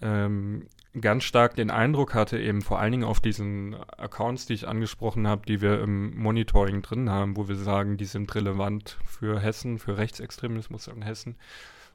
ähm, 0.00 0.66
ganz 1.00 1.24
stark 1.24 1.54
den 1.54 1.70
Eindruck 1.70 2.14
hatte, 2.14 2.38
eben 2.38 2.62
vor 2.62 2.78
allen 2.78 2.92
Dingen 2.92 3.04
auf 3.04 3.20
diesen 3.20 3.76
Accounts, 3.96 4.46
die 4.46 4.54
ich 4.54 4.66
angesprochen 4.66 5.28
habe, 5.28 5.46
die 5.46 5.60
wir 5.60 5.80
im 5.80 6.16
Monitoring 6.16 6.82
drin 6.82 7.10
haben, 7.10 7.36
wo 7.36 7.48
wir 7.48 7.56
sagen, 7.56 7.96
die 7.96 8.04
sind 8.04 8.34
relevant 8.34 8.98
für 9.04 9.40
Hessen, 9.40 9.78
für 9.78 9.98
Rechtsextremismus 9.98 10.88
in 10.88 11.02
Hessen. 11.02 11.36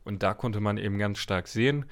Und 0.03 0.23
da 0.23 0.33
konnte 0.33 0.59
man 0.59 0.77
eben 0.77 0.97
ganz 0.97 1.19
stark 1.19 1.47
sehen, 1.47 1.85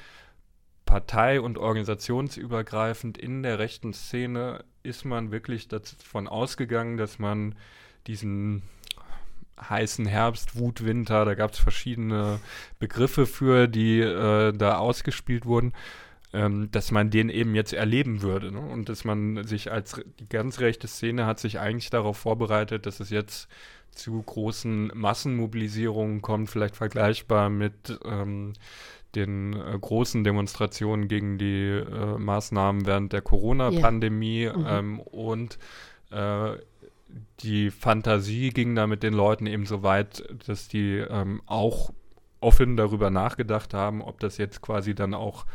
partei- 0.86 1.39
und 1.39 1.58
organisationsübergreifend 1.58 3.17
in 3.17 3.43
der 3.43 3.60
rechten 3.60 3.93
Szene 3.93 4.63
ist 4.84 5.05
man 5.05 5.31
wirklich 5.31 5.67
davon 5.67 6.27
ausgegangen, 6.27 6.98
dass 6.98 7.20
man 7.20 7.55
diesen 8.08 8.63
heißen 9.70 10.05
Herbst, 10.05 10.58
Wut, 10.58 10.84
Winter, 10.84 11.24
da 11.24 11.36
gab 11.36 11.51
es 11.51 11.60
verschiedene 11.60 12.39
Begriffe 12.79 13.25
für, 13.25 13.67
die 13.67 14.00
äh, 14.00 14.53
da 14.53 14.77
ausgespielt 14.77 15.46
wurden, 15.46 15.74
ähm, 16.33 16.69
dass 16.71 16.91
man 16.91 17.09
den 17.09 17.29
eben 17.29 17.55
jetzt 17.55 17.73
erleben 17.73 18.21
würde. 18.21 18.51
Ne? 18.51 18.59
Und 18.59 18.89
dass 18.89 19.03
man 19.03 19.43
sich 19.45 19.71
als 19.71 20.01
die 20.19 20.29
ganz 20.29 20.59
rechte 20.59 20.88
Szene 20.88 21.25
hat 21.25 21.39
sich 21.39 21.59
eigentlich 21.59 21.89
darauf 21.89 22.17
vorbereitet, 22.17 22.85
dass 22.85 23.00
es 23.00 23.09
jetzt 23.09 23.47
zu 23.91 24.21
großen 24.21 24.91
Massenmobilisierungen 24.95 26.21
kommt, 26.21 26.50
vielleicht 26.50 26.77
vergleichbar 26.77 27.50
mit 27.50 28.00
ähm, 28.05 28.53
den 29.15 29.53
äh, 29.53 29.77
großen 29.79 30.23
Demonstrationen 30.23 31.07
gegen 31.07 31.38
die 31.38 31.67
äh, 31.67 32.17
Maßnahmen 32.17 32.85
während 32.85 33.11
der 33.11 33.21
Corona-Pandemie 33.21 34.43
ja. 34.43 34.57
mhm. 34.57 34.65
ähm, 34.67 35.00
und 35.01 35.59
äh, 36.11 36.53
die 37.41 37.71
Fantasie 37.71 38.51
ging 38.51 38.73
da 38.75 38.88
mit 38.88 39.03
den 39.03 39.13
Leuten 39.13 39.45
eben 39.45 39.65
so 39.65 39.83
weit, 39.83 40.23
dass 40.47 40.69
die 40.69 40.97
ähm, 40.97 41.41
auch 41.45 41.91
offen 42.39 42.77
darüber 42.77 43.09
nachgedacht 43.09 43.73
haben, 43.73 44.01
ob 44.01 44.19
das 44.19 44.38
jetzt 44.38 44.61
quasi 44.61 44.95
dann 44.95 45.13
auch 45.13 45.45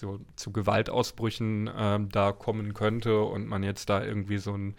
so 0.00 0.18
zu 0.36 0.50
Gewaltausbrüchen 0.50 1.70
ähm, 1.76 2.08
da 2.10 2.32
kommen 2.32 2.74
könnte 2.74 3.22
und 3.22 3.46
man 3.46 3.62
jetzt 3.62 3.88
da 3.90 4.02
irgendwie 4.02 4.38
so 4.38 4.54
ein 4.54 4.74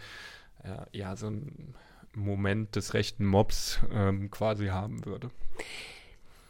äh, 0.64 0.98
ja 0.98 1.16
so 1.16 1.28
ein 1.28 1.76
Moment 2.14 2.76
des 2.76 2.94
rechten 2.94 3.26
Mobs 3.26 3.80
ähm, 3.94 4.30
quasi 4.32 4.68
haben 4.68 5.06
würde. 5.06 5.30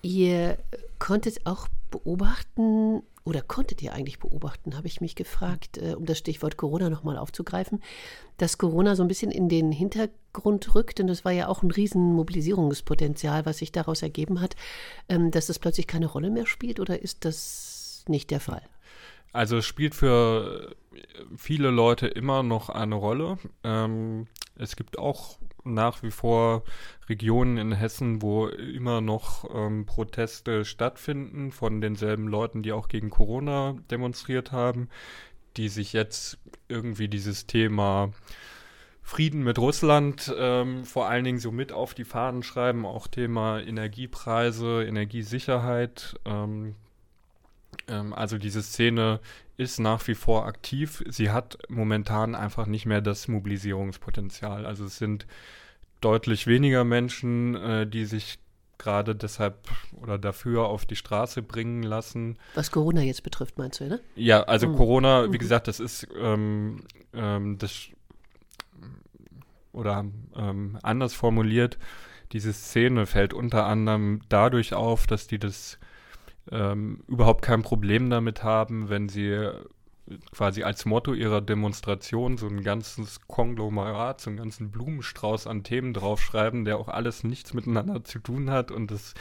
Ihr 0.01 0.57
konntet 0.97 1.45
auch 1.45 1.67
beobachten, 1.91 3.03
oder 3.23 3.41
konntet 3.41 3.83
ihr 3.83 3.93
eigentlich 3.93 4.17
beobachten, 4.17 4.75
habe 4.75 4.87
ich 4.87 4.99
mich 5.01 5.13
gefragt, 5.15 5.77
äh, 5.77 5.93
um 5.93 6.05
das 6.05 6.17
Stichwort 6.17 6.57
Corona 6.57 6.89
nochmal 6.89 7.17
aufzugreifen, 7.17 7.83
dass 8.37 8.57
Corona 8.57 8.95
so 8.95 9.03
ein 9.03 9.07
bisschen 9.07 9.29
in 9.29 9.49
den 9.49 9.71
Hintergrund 9.71 10.73
rückt, 10.73 10.99
und 10.99 11.05
das 11.07 11.23
war 11.23 11.31
ja 11.31 11.47
auch 11.47 11.61
ein 11.61 11.69
riesen 11.69 12.13
Mobilisierungspotenzial, 12.13 13.45
was 13.45 13.59
sich 13.59 13.71
daraus 13.71 14.01
ergeben 14.01 14.41
hat, 14.41 14.55
ähm, 15.09 15.29
dass 15.29 15.45
das 15.45 15.59
plötzlich 15.59 15.85
keine 15.85 16.07
Rolle 16.07 16.31
mehr 16.31 16.47
spielt, 16.47 16.79
oder 16.79 16.99
ist 16.99 17.23
das 17.25 17.70
nicht 18.09 18.31
der 18.31 18.39
Fall? 18.39 18.61
Also 19.33 19.57
es 19.57 19.65
spielt 19.65 19.95
für 19.95 20.75
viele 21.37 21.69
Leute 21.69 22.07
immer 22.07 22.43
noch 22.43 22.69
eine 22.69 22.95
Rolle. 22.95 23.37
Ähm, 23.63 24.27
es 24.55 24.75
gibt 24.75 24.99
auch 24.99 25.39
nach 25.63 26.03
wie 26.03 26.11
vor 26.11 26.63
Regionen 27.07 27.57
in 27.57 27.71
Hessen, 27.71 28.21
wo 28.21 28.47
immer 28.47 28.99
noch 28.99 29.49
ähm, 29.53 29.85
Proteste 29.85 30.65
stattfinden 30.65 31.51
von 31.51 31.81
denselben 31.81 32.27
Leuten, 32.27 32.63
die 32.63 32.73
auch 32.73 32.87
gegen 32.87 33.09
Corona 33.09 33.75
demonstriert 33.89 34.51
haben, 34.51 34.89
die 35.57 35.69
sich 35.69 35.93
jetzt 35.93 36.37
irgendwie 36.67 37.07
dieses 37.07 37.47
Thema 37.47 38.11
Frieden 39.03 39.43
mit 39.43 39.59
Russland 39.59 40.33
ähm, 40.37 40.85
vor 40.85 41.07
allen 41.07 41.23
Dingen 41.23 41.39
so 41.39 41.51
mit 41.51 41.71
auf 41.71 41.93
die 41.93 42.05
Fahnen 42.05 42.43
schreiben, 42.43 42.85
auch 42.85 43.07
Thema 43.07 43.59
Energiepreise, 43.59 44.83
Energiesicherheit. 44.83 46.19
Ähm, 46.25 46.75
ähm, 47.91 48.13
also 48.13 48.37
diese 48.37 48.63
Szene 48.63 49.19
ist 49.57 49.79
nach 49.79 50.07
wie 50.07 50.15
vor 50.15 50.45
aktiv. 50.45 51.03
Sie 51.07 51.29
hat 51.29 51.57
momentan 51.69 52.33
einfach 52.33 52.65
nicht 52.65 52.85
mehr 52.85 53.01
das 53.01 53.27
Mobilisierungspotenzial. 53.27 54.65
Also 54.65 54.85
es 54.85 54.97
sind 54.97 55.27
deutlich 55.99 56.47
weniger 56.47 56.83
Menschen, 56.83 57.55
äh, 57.55 57.87
die 57.87 58.05
sich 58.05 58.39
gerade 58.79 59.15
deshalb 59.15 59.69
oder 60.01 60.17
dafür 60.17 60.65
auf 60.65 60.85
die 60.85 60.95
Straße 60.95 61.43
bringen 61.43 61.83
lassen. 61.83 62.39
Was 62.55 62.71
Corona 62.71 63.01
jetzt 63.01 63.21
betrifft, 63.21 63.59
meinst 63.59 63.79
du, 63.79 63.87
ne? 63.87 63.99
Ja, 64.15 64.41
also 64.43 64.67
mhm. 64.67 64.75
Corona, 64.75 65.25
wie 65.25 65.35
mhm. 65.35 65.37
gesagt, 65.37 65.67
das 65.67 65.79
ist 65.79 66.07
ähm, 66.19 66.83
ähm, 67.13 67.59
das 67.59 67.89
oder 69.71 70.05
ähm, 70.35 70.79
anders 70.81 71.13
formuliert, 71.13 71.77
diese 72.31 72.53
Szene 72.53 73.05
fällt 73.05 73.33
unter 73.33 73.65
anderem 73.65 74.21
dadurch 74.29 74.73
auf, 74.73 75.05
dass 75.05 75.27
die 75.27 75.37
das 75.39 75.77
ähm, 76.51 77.03
überhaupt 77.07 77.41
kein 77.41 77.61
Problem 77.61 78.09
damit 78.09 78.43
haben, 78.43 78.89
wenn 78.89 79.09
sie 79.09 79.49
quasi 80.31 80.63
als 80.63 80.85
Motto 80.85 81.13
ihrer 81.13 81.41
Demonstration 81.41 82.37
so 82.37 82.47
ein 82.47 82.63
ganzes 82.63 83.19
Konglomerat, 83.27 84.21
so 84.21 84.29
einen 84.29 84.37
ganzen 84.37 84.71
Blumenstrauß 84.71 85.47
an 85.47 85.63
Themen 85.63 85.93
draufschreiben, 85.93 86.65
der 86.65 86.77
auch 86.77 86.87
alles 86.87 87.23
nichts 87.23 87.53
miteinander 87.53 88.03
zu 88.03 88.19
tun 88.19 88.49
hat 88.49 88.71
und 88.71 88.91
das 88.91 89.13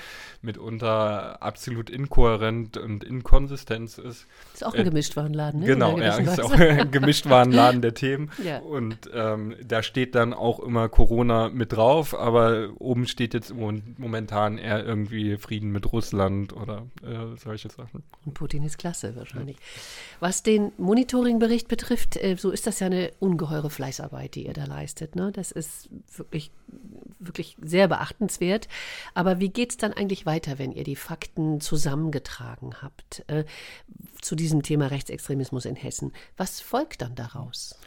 mitunter 0.43 1.43
absolut 1.43 1.91
inkohärent 1.91 2.77
und 2.77 3.05
inkonsistent 3.05 3.99
ist. 3.99 4.27
Ist 4.55 4.65
auch 4.65 4.75
ein 4.75 4.81
äh, 4.81 4.85
Gemischtwarenladen, 4.85 5.61
ne? 5.61 5.67
Genau, 5.67 5.99
ja, 5.99 6.17
ist 6.17 6.41
auch 6.41 6.53
ein 6.53 6.91
Gemischtwarenladen 6.91 7.83
der 7.83 7.95
Themen. 7.95 8.31
Ja. 8.41 8.59
Und 8.61 9.11
ähm, 9.13 9.55
da 9.63 9.83
steht 9.83 10.15
dann 10.15 10.33
auch 10.33 10.61
immer 10.61 10.89
Corona 10.89 11.51
mit 11.51 11.73
drauf, 11.73 12.15
aber 12.19 12.71
oben 12.79 13.07
steht 13.07 13.35
jetzt 13.35 13.53
momentan 13.55 14.57
eher 14.57 14.85
irgendwie 14.85 15.37
Frieden 15.37 15.71
mit 15.71 15.93
Russland 15.93 16.55
oder 16.55 16.87
äh, 17.03 17.37
solche 17.37 17.69
Sachen. 17.69 18.03
Und 18.25 18.35
Putin 18.35 18.63
ist 18.63 18.79
klasse 18.79 19.15
wahrscheinlich. 19.15 19.57
Was 20.21 20.43
den 20.43 20.73
Monitoringbericht 20.81 21.69
betrifft, 21.69 22.17
äh, 22.17 22.37
so 22.37 22.51
ist 22.51 22.67
das 22.67 22.81
ja 22.81 22.87
eine 22.87 23.13
ungeheure 23.21 23.71
Fleißarbeit, 23.71 24.35
die 24.35 24.47
ihr 24.47 24.53
da 24.53 24.65
leistet. 24.65 25.15
Ne? 25.15 25.31
Das 25.33 25.53
ist 25.53 25.89
wirklich, 26.17 26.51
wirklich 27.19 27.57
sehr 27.63 27.87
beachtenswert. 27.87 28.69
Aber 29.15 29.39
wie 29.39 29.51
geht 29.51 29.71
es 29.71 29.77
dann 29.77 29.93
eigentlich 29.93 30.27
weiter, 30.27 30.59
wenn 30.59 30.73
ihr 30.73 30.85
die 30.85 30.97
Fakten 30.97 31.61
zusammengetragen 31.61 32.83
habt 32.83 33.25
äh, 33.29 33.45
zu 34.21 34.35
diesem 34.35 34.63
Thema 34.63 34.87
Rechtsextremismus 34.89 35.65
in 35.65 35.77
Hessen? 35.77 36.13
Was 36.37 36.61
folgt 36.61 37.03
dann 37.03 37.15
daraus? 37.15 37.79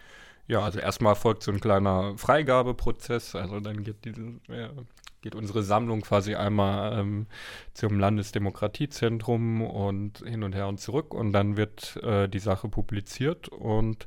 Ja, 0.48 0.62
also 0.62 0.80
erstmal 0.80 1.16
folgt 1.16 1.44
so 1.44 1.52
ein 1.52 1.60
kleiner 1.60 2.18
Freigabeprozess. 2.18 3.36
Also 3.36 3.60
dann 3.60 3.84
geht 3.84 4.06
diese, 4.06 4.40
ja, 4.50 4.70
geht 5.24 5.34
unsere 5.34 5.64
Sammlung 5.64 6.02
quasi 6.02 6.36
einmal 6.36 7.00
ähm, 7.00 7.26
zum 7.74 7.98
Landesdemokratiezentrum 7.98 9.62
und 9.62 10.20
hin 10.20 10.44
und 10.44 10.54
her 10.54 10.68
und 10.68 10.80
zurück 10.80 11.14
und 11.14 11.34
dann 11.34 11.58
wird 11.58 11.98
äh, 12.04 12.28
die 12.30 12.40
Sache 12.40 12.70
publiziert 12.70 13.48
und 13.48 14.06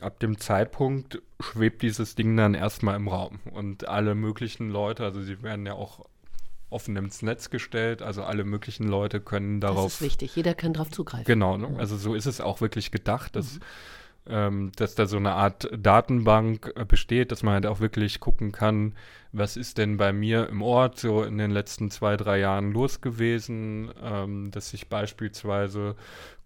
ab 0.00 0.18
dem 0.18 0.38
Zeitpunkt 0.38 1.22
schwebt 1.40 1.80
dieses 1.82 2.14
Ding 2.16 2.36
dann 2.36 2.54
erstmal 2.54 2.96
im 2.96 3.08
Raum 3.08 3.40
und 3.52 3.88
alle 3.88 4.14
möglichen 4.14 4.68
Leute, 4.68 5.04
also 5.04 5.22
sie 5.22 5.42
werden 5.42 5.64
ja 5.64 5.74
auch 5.74 6.04
offen 6.70 6.96
ins 6.96 7.22
Netz 7.22 7.50
gestellt, 7.50 8.02
also 8.02 8.24
alle 8.24 8.44
möglichen 8.44 8.88
Leute 8.88 9.20
können 9.20 9.60
darauf. 9.60 9.84
Das 9.84 9.94
ist 9.94 10.02
wichtig, 10.02 10.34
jeder 10.34 10.54
kann 10.54 10.72
darauf 10.72 10.90
zugreifen. 10.90 11.24
Genau, 11.24 11.56
ne? 11.56 11.68
also 11.78 11.96
so 11.96 12.14
ist 12.14 12.26
es 12.26 12.40
auch 12.40 12.60
wirklich 12.60 12.90
gedacht, 12.90 13.36
dass 13.36 13.54
mhm 13.54 13.64
ähm, 14.26 14.70
dass 14.76 14.94
da 14.94 15.06
so 15.06 15.16
eine 15.16 15.32
Art 15.32 15.68
Datenbank 15.76 16.72
äh, 16.76 16.84
besteht, 16.84 17.32
dass 17.32 17.42
man 17.42 17.54
halt 17.54 17.66
auch 17.66 17.80
wirklich 17.80 18.20
gucken 18.20 18.52
kann, 18.52 18.94
was 19.32 19.56
ist 19.56 19.78
denn 19.78 19.96
bei 19.96 20.12
mir 20.12 20.48
im 20.48 20.62
Ort 20.62 20.98
so 20.98 21.22
in 21.22 21.38
den 21.38 21.50
letzten 21.50 21.90
zwei, 21.90 22.16
drei 22.16 22.38
Jahren 22.38 22.72
los 22.72 23.00
gewesen, 23.00 23.90
ähm, 24.02 24.50
dass 24.50 24.70
sich 24.70 24.88
beispielsweise 24.88 25.96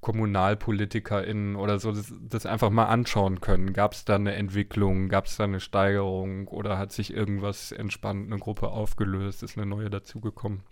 KommunalpolitikerInnen 0.01 1.57
oder 1.57 1.79
so 1.79 1.91
das, 1.93 2.15
das 2.21 2.47
einfach 2.47 2.71
mal 2.71 2.85
anschauen 2.85 3.41
können. 3.41 3.73
Gab 3.73 3.93
es 3.93 4.05
da 4.05 4.15
eine 4.15 4.35
Entwicklung, 4.35 5.09
gab 5.09 5.27
es 5.27 5.37
da 5.37 5.45
eine 5.45 5.61
Steigerung 5.61 6.49
oder 6.49 6.79
hat 6.79 6.93
sich 6.93 7.13
irgendwas 7.13 7.73
entspannt, 7.73 8.31
eine 8.33 8.41
Gruppe 8.41 8.69
aufgelöst, 8.69 9.43
ist 9.43 9.59
eine 9.59 9.67
neue 9.67 9.91
dazugekommen? 9.91 10.63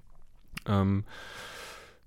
Ähm, 0.66 1.04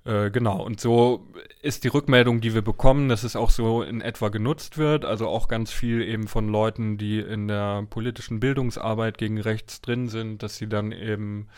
äh, 0.08 0.32
genau, 0.32 0.64
und 0.64 0.80
so 0.80 1.28
ist 1.62 1.84
die 1.84 1.90
Rückmeldung, 1.90 2.40
die 2.40 2.54
wir 2.54 2.62
bekommen, 2.62 3.10
dass 3.10 3.24
es 3.24 3.36
auch 3.36 3.50
so 3.50 3.82
in 3.82 4.00
etwa 4.00 4.30
genutzt 4.30 4.78
wird. 4.78 5.04
Also 5.04 5.28
auch 5.28 5.50
ganz 5.50 5.70
viel 5.70 6.02
eben 6.02 6.30
von 6.30 6.48
Leuten, 6.48 6.98
die 6.98 7.20
in 7.20 7.50
der 7.50 7.84
politischen 7.90 8.40
Bildungsarbeit 8.40 9.18
gegen 9.18 9.38
rechts 9.38 9.82
drin 9.82 10.08
sind, 10.08 10.44
dass 10.44 10.56
sie 10.56 10.70
dann 10.70 10.94
eben 10.94 11.50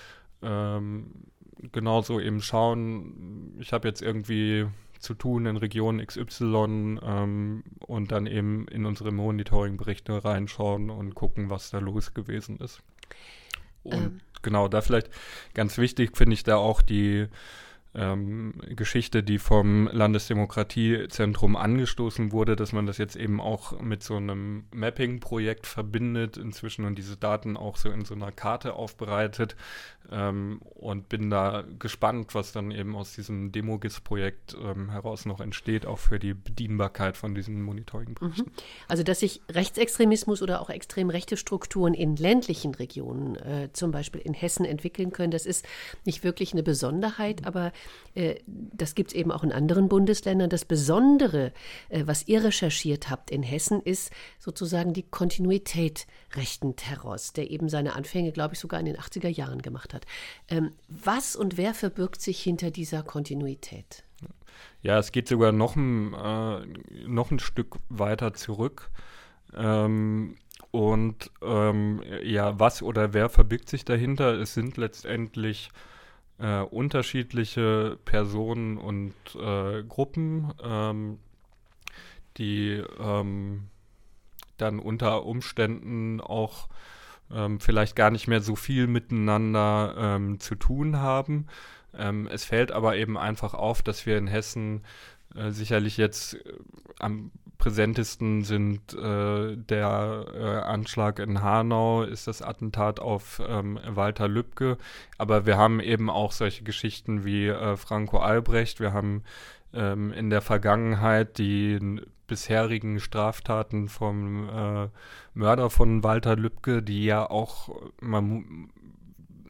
ähm, 0.41 1.11
genauso 1.71 2.19
eben 2.19 2.41
schauen, 2.41 3.55
ich 3.59 3.71
habe 3.71 3.87
jetzt 3.87 4.01
irgendwie 4.01 4.65
zu 4.97 5.13
tun 5.13 5.45
in 5.45 5.55
Region 5.55 6.03
XY 6.03 6.97
ähm, 7.03 7.63
und 7.85 8.11
dann 8.11 8.25
eben 8.25 8.67
in 8.69 8.87
unsere 8.87 9.11
Monitoring-Berichte 9.11 10.25
reinschauen 10.25 10.89
und 10.89 11.13
gucken, 11.13 11.51
was 11.51 11.69
da 11.69 11.77
los 11.77 12.15
gewesen 12.15 12.57
ist. 12.57 12.81
Und 13.83 13.93
ähm. 13.93 14.21
genau, 14.41 14.67
da 14.67 14.81
vielleicht 14.81 15.11
ganz 15.53 15.77
wichtig 15.77 16.17
finde 16.17 16.33
ich 16.33 16.43
da 16.43 16.55
auch 16.55 16.81
die 16.81 17.27
ähm, 17.95 18.53
Geschichte, 18.75 19.23
die 19.23 19.39
vom 19.39 19.87
Landesdemokratiezentrum 19.91 21.55
angestoßen 21.55 22.31
wurde, 22.31 22.55
dass 22.55 22.71
man 22.71 22.85
das 22.85 22.97
jetzt 22.97 23.15
eben 23.15 23.41
auch 23.41 23.79
mit 23.81 24.03
so 24.03 24.15
einem 24.15 24.65
Mapping-Projekt 24.73 25.65
verbindet 25.65 26.37
inzwischen 26.37 26.85
und 26.85 26.97
diese 26.97 27.17
Daten 27.17 27.57
auch 27.57 27.77
so 27.77 27.89
in 27.89 28.05
so 28.05 28.13
einer 28.13 28.31
Karte 28.31 28.73
aufbereitet, 28.73 29.55
ähm, 30.11 30.59
und 30.75 31.09
bin 31.09 31.29
da 31.29 31.63
gespannt, 31.77 32.33
was 32.33 32.51
dann 32.51 32.71
eben 32.71 32.95
aus 32.95 33.13
diesem 33.13 33.51
Demogis-Projekt 33.51 34.55
ähm, 34.61 34.89
heraus 34.89 35.25
noch 35.25 35.39
entsteht, 35.39 35.85
auch 35.85 35.99
für 35.99 36.19
die 36.19 36.33
Bedienbarkeit 36.33 37.17
von 37.17 37.35
diesen 37.35 37.61
Monitoring-Berichten. 37.61 38.49
Mhm. 38.49 38.51
Also, 38.87 39.03
dass 39.03 39.19
sich 39.19 39.41
Rechtsextremismus 39.49 40.41
oder 40.41 40.61
auch 40.61 40.69
extrem 40.69 41.09
rechte 41.09 41.37
Strukturen 41.37 41.93
in 41.93 42.15
ländlichen 42.15 42.73
Regionen, 42.75 43.35
äh, 43.35 43.69
zum 43.73 43.91
Beispiel 43.91 44.21
in 44.21 44.33
Hessen, 44.33 44.65
entwickeln 44.65 45.11
können, 45.11 45.31
das 45.31 45.45
ist 45.45 45.65
nicht 46.05 46.23
wirklich 46.23 46.53
eine 46.53 46.63
Besonderheit, 46.63 47.45
aber 47.45 47.71
das 48.45 48.95
gibt 48.95 49.11
es 49.11 49.15
eben 49.15 49.31
auch 49.31 49.43
in 49.43 49.51
anderen 49.51 49.87
Bundesländern. 49.87 50.49
Das 50.49 50.65
Besondere, 50.65 51.53
äh, 51.89 52.03
was 52.07 52.27
ihr 52.27 52.43
recherchiert 52.43 53.09
habt 53.09 53.29
in 53.29 53.43
Hessen, 53.43 53.81
ist 53.81 54.11
sozusagen 54.39 54.93
die 54.93 55.03
Kontinuität 55.03 56.07
rechten 56.35 56.75
Terrors, 56.75 57.33
der 57.33 57.51
eben 57.51 57.69
seine 57.69 57.95
Anfänge, 57.95 58.31
glaube 58.31 58.55
ich, 58.55 58.59
sogar 58.59 58.79
in 58.79 58.87
den 58.87 58.97
80er 58.97 59.29
Jahren 59.29 59.61
gemacht 59.61 59.93
hat 59.93 59.99
hat. 59.99 60.05
Ähm, 60.47 60.71
was 60.87 61.35
und 61.35 61.57
wer 61.57 61.73
verbirgt 61.73 62.21
sich 62.21 62.41
hinter 62.41 62.71
dieser 62.71 63.03
Kontinuität? 63.03 64.03
Ja, 64.81 64.97
es 64.97 65.11
geht 65.11 65.27
sogar 65.27 65.51
noch 65.51 65.75
ein, 65.75 66.13
äh, 66.13 67.07
noch 67.07 67.31
ein 67.31 67.39
Stück 67.39 67.77
weiter 67.89 68.33
zurück. 68.33 68.89
Ähm, 69.55 70.35
und 70.71 71.31
ähm, 71.41 72.01
ja, 72.23 72.59
was 72.59 72.81
oder 72.81 73.13
wer 73.13 73.29
verbirgt 73.29 73.69
sich 73.69 73.85
dahinter? 73.85 74.33
Es 74.39 74.53
sind 74.53 74.77
letztendlich 74.77 75.69
äh, 76.39 76.61
unterschiedliche 76.61 77.97
Personen 78.05 78.77
und 78.77 79.13
äh, 79.35 79.83
Gruppen, 79.83 80.53
ähm, 80.63 81.19
die 82.37 82.81
ähm, 82.99 83.67
dann 84.57 84.79
unter 84.79 85.25
Umständen 85.25 86.21
auch 86.21 86.69
ähm, 87.31 87.59
vielleicht 87.59 87.95
gar 87.95 88.11
nicht 88.11 88.27
mehr 88.27 88.41
so 88.41 88.55
viel 88.55 88.87
miteinander 88.87 89.95
ähm, 89.97 90.39
zu 90.39 90.55
tun 90.55 90.97
haben. 90.97 91.47
Ähm, 91.93 92.27
es 92.31 92.45
fällt 92.45 92.71
aber 92.71 92.95
eben 92.97 93.17
einfach 93.17 93.53
auf, 93.53 93.81
dass 93.81 94.05
wir 94.05 94.17
in 94.17 94.27
Hessen 94.27 94.83
äh, 95.35 95.51
sicherlich 95.51 95.97
jetzt 95.97 96.35
äh, 96.35 96.53
am 96.99 97.31
präsentesten 97.57 98.43
sind 98.43 98.93
äh, 98.93 99.57
der 99.57 100.25
äh, 100.33 100.43
Anschlag 100.65 101.19
in 101.19 101.41
Hanau, 101.41 102.03
ist 102.03 102.27
das 102.27 102.41
Attentat 102.41 103.01
auf 103.01 103.41
ähm, 103.45 103.77
Walter 103.85 104.29
Lübcke, 104.29 104.77
aber 105.17 105.45
wir 105.45 105.57
haben 105.57 105.81
eben 105.81 106.09
auch 106.09 106.31
solche 106.31 106.63
Geschichten 106.63 107.25
wie 107.25 107.47
äh, 107.47 107.75
Franco 107.75 108.19
Albrecht, 108.19 108.79
wir 108.79 108.93
haben 108.93 109.23
ähm, 109.73 110.13
in 110.13 110.29
der 110.29 110.41
Vergangenheit 110.41 111.37
die 111.37 111.99
bisherigen 112.27 113.01
Straftaten 113.01 113.89
vom 113.89 114.47
äh, 114.49 114.87
Mörder 115.33 115.69
von 115.69 116.01
Walter 116.03 116.37
Lübcke, 116.37 116.81
die 116.81 117.03
ja 117.03 117.29
auch, 117.29 117.69
man, 117.99 118.69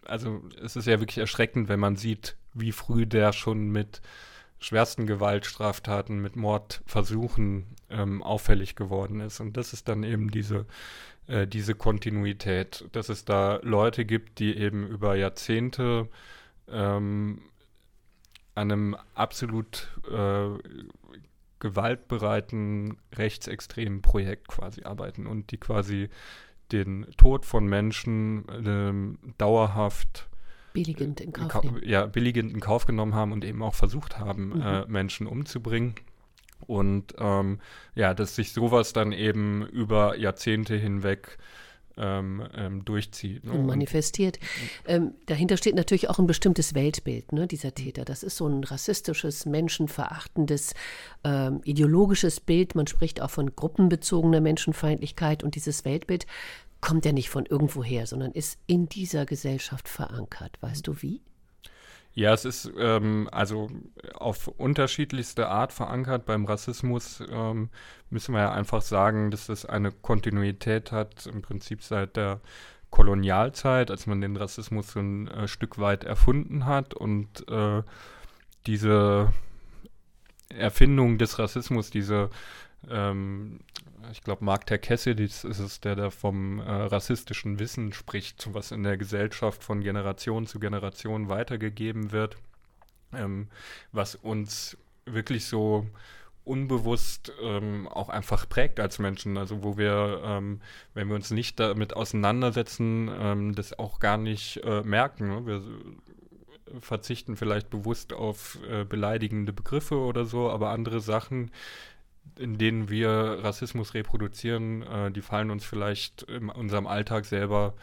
also 0.05 0.41
es 0.63 0.75
ist 0.75 0.87
ja 0.87 0.99
wirklich 0.99 1.19
erschreckend, 1.19 1.69
wenn 1.69 1.79
man 1.79 1.95
sieht, 1.95 2.37
wie 2.55 2.71
früh 2.71 3.05
der 3.05 3.33
schon 3.33 3.69
mit 3.69 4.01
schwersten 4.59 5.07
Gewaltstraftaten, 5.07 6.21
mit 6.21 6.35
Mordversuchen 6.35 7.65
ähm, 7.89 8.21
auffällig 8.21 8.75
geworden 8.75 9.21
ist. 9.21 9.39
Und 9.39 9.57
das 9.57 9.73
ist 9.73 9.87
dann 9.87 10.03
eben 10.03 10.31
diese, 10.31 10.65
äh, 11.27 11.47
diese 11.47 11.75
Kontinuität, 11.75 12.85
dass 12.91 13.09
es 13.09 13.25
da 13.25 13.59
Leute 13.63 14.05
gibt, 14.05 14.39
die 14.39 14.57
eben 14.57 14.85
über 14.87 15.15
Jahrzehnte 15.15 16.09
ähm, 16.67 17.41
einem 18.55 18.95
absolut 19.15 19.89
äh, 20.09 20.49
gewaltbereiten 21.59 22.97
rechtsextremen 23.15 24.01
Projekt 24.01 24.47
quasi 24.47 24.83
arbeiten 24.83 25.27
und 25.27 25.51
die 25.51 25.57
quasi 25.57 26.09
den 26.71 27.07
Tod 27.17 27.45
von 27.45 27.65
Menschen 27.67 28.47
äh, 28.49 29.31
dauerhaft 29.37 30.28
billigend 30.73 31.21
in 31.21 31.33
Kauf, 31.33 31.63
nehmen. 31.63 31.81
ja, 31.83 32.05
billigend 32.05 32.53
in 32.53 32.59
Kauf 32.59 32.85
genommen 32.85 33.15
haben 33.15 33.31
und 33.31 33.43
eben 33.45 33.61
auch 33.63 33.75
versucht 33.75 34.19
haben, 34.19 34.55
mhm. 34.55 34.61
äh, 34.61 34.85
Menschen 34.87 35.27
umzubringen. 35.27 35.95
Und 36.67 37.15
ähm, 37.17 37.59
ja, 37.95 38.13
dass 38.13 38.35
sich 38.35 38.51
sowas 38.51 38.93
dann 38.93 39.11
eben 39.11 39.65
über 39.67 40.17
Jahrzehnte 40.17 40.75
hinweg 40.75 41.37
ähm, 41.99 42.43
ähm, 42.55 42.85
durchzieht. 42.85 43.43
Ne? 43.43 43.51
Und 43.51 43.65
manifestiert. 43.65 44.39
Ähm, 44.87 45.13
dahinter 45.25 45.57
steht 45.57 45.75
natürlich 45.75 46.09
auch 46.09 46.19
ein 46.19 46.27
bestimmtes 46.27 46.73
Weltbild 46.73 47.31
ne, 47.31 47.47
dieser 47.47 47.73
Täter. 47.73 48.05
Das 48.05 48.23
ist 48.23 48.37
so 48.37 48.47
ein 48.47 48.63
rassistisches, 48.63 49.45
menschenverachtendes, 49.45 50.73
ähm, 51.23 51.61
ideologisches 51.63 52.39
Bild. 52.39 52.75
Man 52.75 52.87
spricht 52.87 53.21
auch 53.21 53.29
von 53.29 53.55
gruppenbezogener 53.55 54.41
Menschenfeindlichkeit 54.41 55.43
und 55.43 55.55
dieses 55.55 55.85
Weltbild 55.85 56.25
kommt 56.81 57.05
ja 57.05 57.11
nicht 57.11 57.29
von 57.29 57.45
irgendwoher, 57.45 58.07
sondern 58.07 58.31
ist 58.31 58.57
in 58.67 58.87
dieser 58.87 59.25
Gesellschaft 59.25 59.89
verankert. 59.89 60.57
Weißt 60.61 60.87
du 60.87 61.01
wie? 61.01 61.21
Ja, 62.19 62.33
es 62.33 62.43
ist 62.43 62.69
ähm, 62.77 63.29
also 63.31 63.69
auf 64.13 64.49
unterschiedlichste 64.49 65.47
Art 65.47 65.71
verankert. 65.71 66.25
Beim 66.25 66.43
Rassismus 66.43 67.23
ähm, 67.31 67.69
müssen 68.09 68.33
wir 68.33 68.41
ja 68.41 68.51
einfach 68.51 68.81
sagen, 68.81 69.31
dass 69.31 69.47
es 69.47 69.65
eine 69.65 69.93
Kontinuität 69.93 70.91
hat, 70.91 71.27
im 71.27 71.41
Prinzip 71.41 71.81
seit 71.81 72.17
der 72.17 72.41
Kolonialzeit, 72.89 73.89
als 73.89 74.05
man 74.05 74.19
den 74.19 74.35
Rassismus 74.35 74.91
so 74.91 74.99
ein 74.99 75.29
äh, 75.29 75.47
Stück 75.47 75.79
weit 75.79 76.03
erfunden 76.03 76.65
hat 76.65 76.93
und 76.93 77.47
äh, 77.47 77.83
diese 78.67 79.31
Erfindung 80.49 81.19
des 81.19 81.39
Rassismus, 81.39 81.89
diese 81.89 82.31
ähm, 82.89 83.61
ich 84.11 84.21
glaube, 84.21 84.45
Mark 84.45 84.65
Terkessidis 84.65 85.43
ist 85.43 85.59
es, 85.59 85.79
der 85.79 85.95
da 85.95 86.09
vom 86.09 86.59
äh, 86.59 86.63
rassistischen 86.63 87.59
Wissen 87.59 87.93
spricht, 87.93 88.53
was 88.53 88.71
in 88.71 88.83
der 88.83 88.97
Gesellschaft 88.97 89.63
von 89.63 89.81
Generation 89.81 90.47
zu 90.47 90.59
Generation 90.59 91.29
weitergegeben 91.29 92.11
wird, 92.11 92.37
ähm, 93.13 93.47
was 93.91 94.15
uns 94.15 94.77
wirklich 95.05 95.45
so 95.45 95.87
unbewusst 96.43 97.31
ähm, 97.43 97.87
auch 97.87 98.09
einfach 98.09 98.49
prägt 98.49 98.79
als 98.79 98.97
Menschen. 98.99 99.37
Also 99.37 99.63
wo 99.63 99.77
wir, 99.77 100.21
ähm, 100.23 100.61
wenn 100.93 101.07
wir 101.07 101.15
uns 101.15 101.31
nicht 101.31 101.59
damit 101.59 101.95
auseinandersetzen, 101.95 103.09
ähm, 103.19 103.55
das 103.55 103.77
auch 103.77 103.99
gar 103.99 104.17
nicht 104.17 104.57
äh, 104.63 104.81
merken. 104.81 105.29
Ne? 105.29 105.45
Wir 105.45 105.61
verzichten 106.79 107.35
vielleicht 107.35 107.69
bewusst 107.69 108.13
auf 108.13 108.57
äh, 108.69 108.83
beleidigende 108.83 109.53
Begriffe 109.53 109.97
oder 109.97 110.25
so, 110.25 110.49
aber 110.49 110.69
andere 110.69 111.01
Sachen, 111.01 111.51
in 112.37 112.57
denen 112.57 112.89
wir 112.89 113.09
Rassismus 113.41 113.93
reproduzieren, 113.93 114.83
äh, 114.83 115.11
die 115.11 115.21
fallen 115.21 115.51
uns 115.51 115.65
vielleicht 115.65 116.23
in 116.23 116.49
unserem 116.49 116.87
Alltag 116.87 117.25
selber 117.25 117.73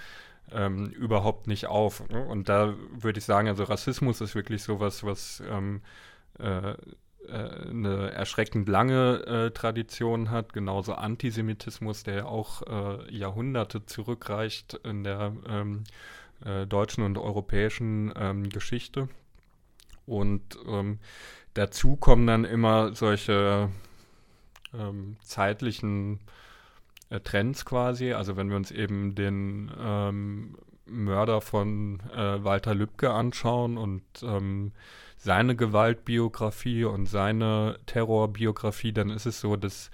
ähm, 0.52 0.88
überhaupt 0.90 1.46
nicht 1.46 1.66
auf. 1.66 2.09
Ne? 2.09 2.24
Und 2.24 2.48
da 2.48 2.74
würde 2.90 3.18
ich 3.18 3.24
sagen, 3.24 3.48
also 3.48 3.64
Rassismus 3.64 4.20
ist 4.20 4.35
wirklich 4.35 4.62
sowas, 4.62 5.04
was 5.04 5.42
ähm, 5.50 5.82
äh, 6.38 6.70
äh, 6.70 6.76
eine 7.28 8.12
erschreckend 8.12 8.68
lange 8.68 9.24
äh, 9.26 9.50
Tradition 9.50 10.30
hat, 10.30 10.52
genauso 10.52 10.94
Antisemitismus, 10.94 12.04
der 12.04 12.26
auch 12.28 12.62
äh, 12.62 13.12
Jahrhunderte 13.14 13.87
zurückreicht 13.87 14.74
in 14.85 15.02
der 15.02 15.32
ähm, 15.48 15.85
äh, 16.44 16.66
deutschen 16.66 17.04
und 17.04 17.18
europäischen 17.18 18.12
ähm, 18.16 18.48
Geschichte. 18.48 19.09
Und 20.06 20.42
ähm, 20.68 21.00
dazu 21.54 21.96
kommen 21.96 22.26
dann 22.26 22.44
immer 22.44 22.94
solche 22.94 23.70
ähm, 24.78 25.16
zeitlichen 25.22 26.20
äh, 27.10 27.20
Trends 27.20 27.64
quasi. 27.64 28.12
Also 28.12 28.36
wenn 28.36 28.48
wir 28.48 28.56
uns 28.56 28.70
eben 28.70 29.14
den 29.14 29.70
ähm, 29.78 30.56
Mörder 30.86 31.40
von 31.40 32.00
äh, 32.14 32.42
Walter 32.44 32.74
Lübcke 32.74 33.10
anschauen 33.10 33.76
und 33.76 34.02
ähm, 34.22 34.72
seine 35.16 35.56
Gewaltbiografie 35.56 36.84
und 36.84 37.06
seine 37.06 37.78
Terrorbiografie, 37.86 38.92
dann 38.92 39.10
ist 39.10 39.26
es 39.26 39.40
so, 39.40 39.56
dass 39.56 39.90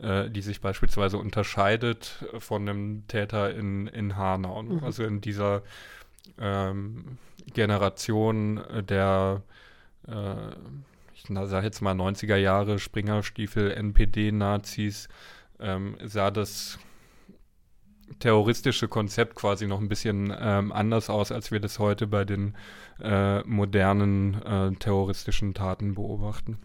äh, 0.00 0.30
die 0.30 0.40
sich 0.40 0.60
beispielsweise 0.60 1.18
unterscheidet 1.18 2.24
von 2.38 2.68
einem 2.68 3.06
Täter 3.08 3.54
in, 3.54 3.86
in 3.88 4.16
Hanau. 4.16 4.62
Mhm. 4.62 4.84
Also 4.84 5.04
in 5.04 5.20
dieser 5.20 5.62
ähm, 6.38 7.18
Generation 7.52 8.62
der 8.88 9.42
äh, 10.06 10.34
ich 11.28 11.50
sage 11.50 11.66
jetzt 11.66 11.80
mal 11.80 11.94
90er 11.94 12.36
Jahre, 12.36 12.78
Springerstiefel, 12.78 13.70
NPD-Nazis, 13.72 15.08
ähm, 15.60 15.96
sah 16.04 16.30
das 16.30 16.78
terroristische 18.18 18.88
Konzept 18.88 19.34
quasi 19.34 19.66
noch 19.66 19.80
ein 19.80 19.88
bisschen 19.88 20.34
ähm, 20.38 20.72
anders 20.72 21.10
aus, 21.10 21.32
als 21.32 21.50
wir 21.50 21.60
das 21.60 21.78
heute 21.78 22.06
bei 22.06 22.24
den 22.24 22.54
äh, 23.00 23.42
modernen 23.44 24.42
äh, 24.42 24.72
terroristischen 24.72 25.54
Taten 25.54 25.94
beobachten. 25.94 26.58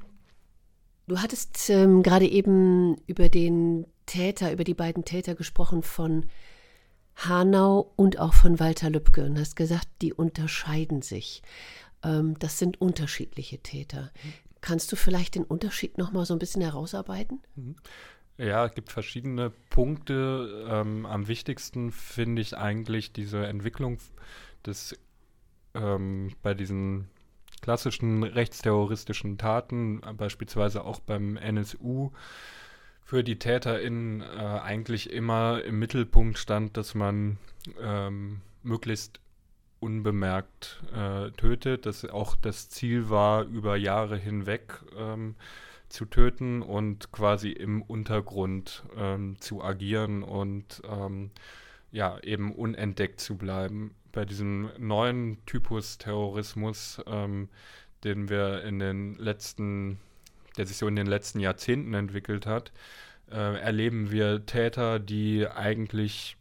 Du 1.07 1.19
hattest 1.19 1.69
ähm, 1.69 2.03
gerade 2.03 2.27
eben 2.27 2.97
über 3.07 3.29
den 3.29 3.87
Täter, 4.05 4.51
über 4.51 4.63
die 4.63 4.73
beiden 4.73 5.05
Täter 5.05 5.35
gesprochen 5.35 5.81
von 5.83 6.25
Hanau 7.15 7.93
und 7.95 8.19
auch 8.19 8.33
von 8.33 8.59
Walter 8.59 8.89
Lübcke 8.89 9.25
und 9.25 9.39
hast 9.39 9.55
gesagt, 9.55 9.87
die 10.01 10.13
unterscheiden 10.13 11.01
sich. 11.01 11.41
Ähm, 12.03 12.37
das 12.39 12.59
sind 12.59 12.81
unterschiedliche 12.81 13.59
Täter. 13.59 14.11
Kannst 14.67 14.91
du 14.91 14.97
vielleicht 14.97 15.35
den 15.35 15.45
Unterschied 15.45 15.97
noch 15.97 16.11
mal 16.11 16.25
so 16.25 16.33
ein 16.35 16.39
bisschen 16.39 16.61
herausarbeiten? 16.61 17.39
Mhm. 17.55 17.77
Ja, 18.37 18.65
es 18.65 18.73
gibt 18.73 18.91
verschiedene 18.91 19.49
Punkte. 19.69 20.67
Ähm, 20.69 21.05
am 21.05 21.29
wichtigsten 21.29 21.93
finde 21.93 22.41
ich 22.41 22.57
eigentlich 22.57 23.13
diese 23.13 23.47
Entwicklung 23.47 23.97
des 24.65 24.99
ähm, 25.73 26.33
bei 26.41 26.53
diesen 26.53 27.07
klassischen 27.61 28.23
rechtsterroristischen 28.23 29.37
Taten, 29.37 30.01
beispielsweise 30.17 30.83
auch 30.83 30.99
beim 30.99 31.37
NSU, 31.37 32.11
für 33.05 33.23
die 33.23 33.39
TäterInnen 33.39 34.19
äh, 34.19 34.25
eigentlich 34.25 35.11
immer 35.13 35.63
im 35.63 35.79
Mittelpunkt 35.79 36.37
stand, 36.39 36.75
dass 36.75 36.93
man 36.93 37.37
ähm, 37.81 38.41
möglichst 38.63 39.21
unbemerkt 39.79 40.81
äh, 40.95 41.31
tötet, 41.31 41.85
dass 41.85 42.05
auch 42.05 42.35
das 42.35 42.69
Ziel 42.69 43.09
war, 43.09 43.43
über 43.43 43.75
Jahre 43.75 44.17
hinweg 44.17 44.81
ähm, 44.97 45.35
zu 45.89 46.05
töten 46.05 46.61
und 46.61 47.11
quasi 47.11 47.51
im 47.51 47.81
Untergrund 47.81 48.83
ähm, 48.97 49.39
zu 49.39 49.63
agieren 49.63 50.23
und 50.23 50.81
ähm, 50.89 51.31
ja, 51.91 52.19
eben 52.19 52.53
unentdeckt 52.53 53.19
zu 53.19 53.37
bleiben. 53.37 53.95
Bei 54.11 54.25
diesem 54.25 54.69
neuen 54.77 55.37
Typus 55.45 55.97
Terrorismus, 55.97 57.01
ähm, 57.07 57.49
den 58.03 58.29
wir 58.29 58.63
in 58.63 58.79
den 58.79 59.15
letzten, 59.15 59.99
der 60.57 60.65
sich 60.65 60.77
so 60.77 60.87
in 60.87 60.95
den 60.95 61.07
letzten 61.07 61.39
Jahrzehnten 61.39 61.93
entwickelt 61.93 62.45
hat, 62.45 62.71
äh, 63.31 63.59
erleben 63.59 64.11
wir 64.11 64.45
Täter, 64.45 64.99
die 64.99 65.47
eigentlich 65.47 66.37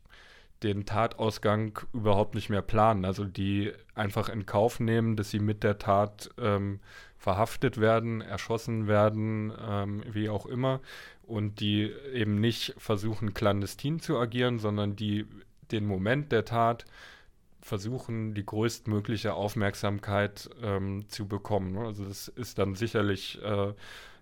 den 0.62 0.86
Tatausgang 0.86 1.78
überhaupt 1.92 2.34
nicht 2.34 2.48
mehr 2.48 2.62
planen. 2.62 3.04
Also 3.04 3.24
die 3.24 3.72
einfach 3.94 4.28
in 4.28 4.46
Kauf 4.46 4.80
nehmen, 4.80 5.16
dass 5.16 5.30
sie 5.30 5.38
mit 5.38 5.62
der 5.62 5.78
Tat 5.78 6.30
ähm, 6.38 6.80
verhaftet 7.18 7.78
werden, 7.78 8.20
erschossen 8.20 8.86
werden, 8.86 9.52
ähm, 9.60 10.02
wie 10.10 10.28
auch 10.28 10.46
immer. 10.46 10.80
Und 11.22 11.60
die 11.60 11.92
eben 12.12 12.40
nicht 12.40 12.74
versuchen, 12.78 13.34
clandestin 13.34 14.00
zu 14.00 14.18
agieren, 14.18 14.58
sondern 14.58 14.96
die 14.96 15.26
den 15.72 15.86
Moment 15.86 16.30
der 16.32 16.44
Tat 16.44 16.84
versuchen, 17.60 18.34
die 18.34 18.46
größtmögliche 18.46 19.34
Aufmerksamkeit 19.34 20.48
ähm, 20.62 21.08
zu 21.08 21.26
bekommen. 21.26 21.76
Also 21.78 22.04
das 22.04 22.28
ist 22.28 22.58
dann 22.58 22.76
sicherlich, 22.76 23.42
äh, 23.42 23.72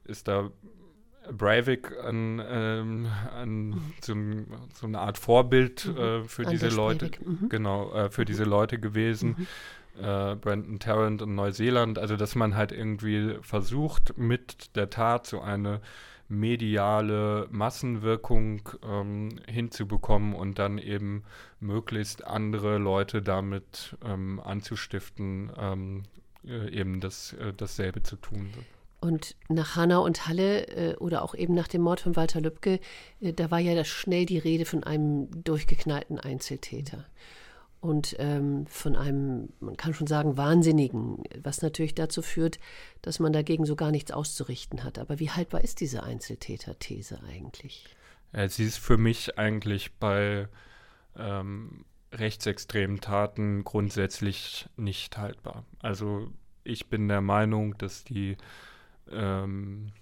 ist 0.04 0.28
da 0.28 0.50
Breivik 1.32 1.92
an, 2.04 2.42
ähm, 2.46 3.06
an 3.34 3.82
so, 4.00 4.14
so, 4.74 4.86
eine 4.86 4.98
Art 4.98 5.18
Vorbild 5.18 5.86
mhm. 5.86 5.96
äh, 5.96 6.24
für 6.24 6.42
Anders 6.42 6.60
diese 6.60 6.68
Leute, 6.68 7.10
mhm. 7.24 7.48
genau, 7.48 7.92
äh, 7.92 8.10
für 8.10 8.22
mhm. 8.22 8.26
diese 8.26 8.44
Leute 8.44 8.78
gewesen. 8.78 9.36
Mhm. 9.38 9.46
Äh, 10.02 10.34
Brandon 10.34 10.78
Tarrant 10.80 11.22
in 11.22 11.36
Neuseeland, 11.36 11.98
also 11.98 12.16
dass 12.16 12.34
man 12.34 12.56
halt 12.56 12.72
irgendwie 12.72 13.36
versucht, 13.42 14.18
mit 14.18 14.74
der 14.74 14.90
Tat 14.90 15.26
so 15.26 15.40
eine 15.40 15.80
mediale 16.28 17.46
Massenwirkung 17.50 18.68
ähm, 18.82 19.40
hinzubekommen 19.46 20.34
und 20.34 20.58
dann 20.58 20.78
eben 20.78 21.22
möglichst 21.60 22.24
andere 22.24 22.78
Leute 22.78 23.22
damit 23.22 23.96
ähm, 24.04 24.40
anzustiften, 24.40 25.52
ähm, 25.58 26.02
äh, 26.46 26.70
eben 26.70 27.00
das, 27.00 27.34
äh, 27.34 27.52
dasselbe 27.56 28.02
zu 28.02 28.16
tun. 28.16 28.50
Und 29.04 29.36
nach 29.50 29.76
Hanau 29.76 30.02
und 30.02 30.26
Halle 30.28 30.66
äh, 30.68 30.96
oder 30.96 31.22
auch 31.22 31.34
eben 31.34 31.52
nach 31.52 31.68
dem 31.68 31.82
Mord 31.82 32.00
von 32.00 32.16
Walter 32.16 32.40
Lübcke, 32.40 32.80
äh, 33.20 33.34
da 33.34 33.50
war 33.50 33.58
ja 33.58 33.84
schnell 33.84 34.24
die 34.24 34.38
Rede 34.38 34.64
von 34.64 34.82
einem 34.82 35.28
durchgeknallten 35.44 36.18
Einzeltäter 36.18 37.04
und 37.82 38.16
ähm, 38.18 38.66
von 38.66 38.96
einem, 38.96 39.50
man 39.60 39.76
kann 39.76 39.92
schon 39.92 40.06
sagen, 40.06 40.38
Wahnsinnigen, 40.38 41.22
was 41.42 41.60
natürlich 41.60 41.94
dazu 41.94 42.22
führt, 42.22 42.58
dass 43.02 43.18
man 43.18 43.34
dagegen 43.34 43.66
so 43.66 43.76
gar 43.76 43.90
nichts 43.90 44.10
auszurichten 44.10 44.84
hat. 44.84 44.98
Aber 44.98 45.18
wie 45.18 45.28
haltbar 45.28 45.62
ist 45.62 45.80
diese 45.80 46.02
Einzeltäter-These 46.02 47.20
eigentlich? 47.28 47.84
Ja, 48.32 48.48
sie 48.48 48.64
ist 48.64 48.78
für 48.78 48.96
mich 48.96 49.38
eigentlich 49.38 49.92
bei 49.96 50.48
ähm, 51.14 51.84
rechtsextremen 52.10 53.02
Taten 53.02 53.64
grundsätzlich 53.64 54.66
nicht 54.78 55.18
haltbar. 55.18 55.66
Also 55.80 56.32
ich 56.62 56.88
bin 56.88 57.06
der 57.08 57.20
Meinung, 57.20 57.76
dass 57.76 58.02
die 58.02 58.38
ähm, 59.10 59.92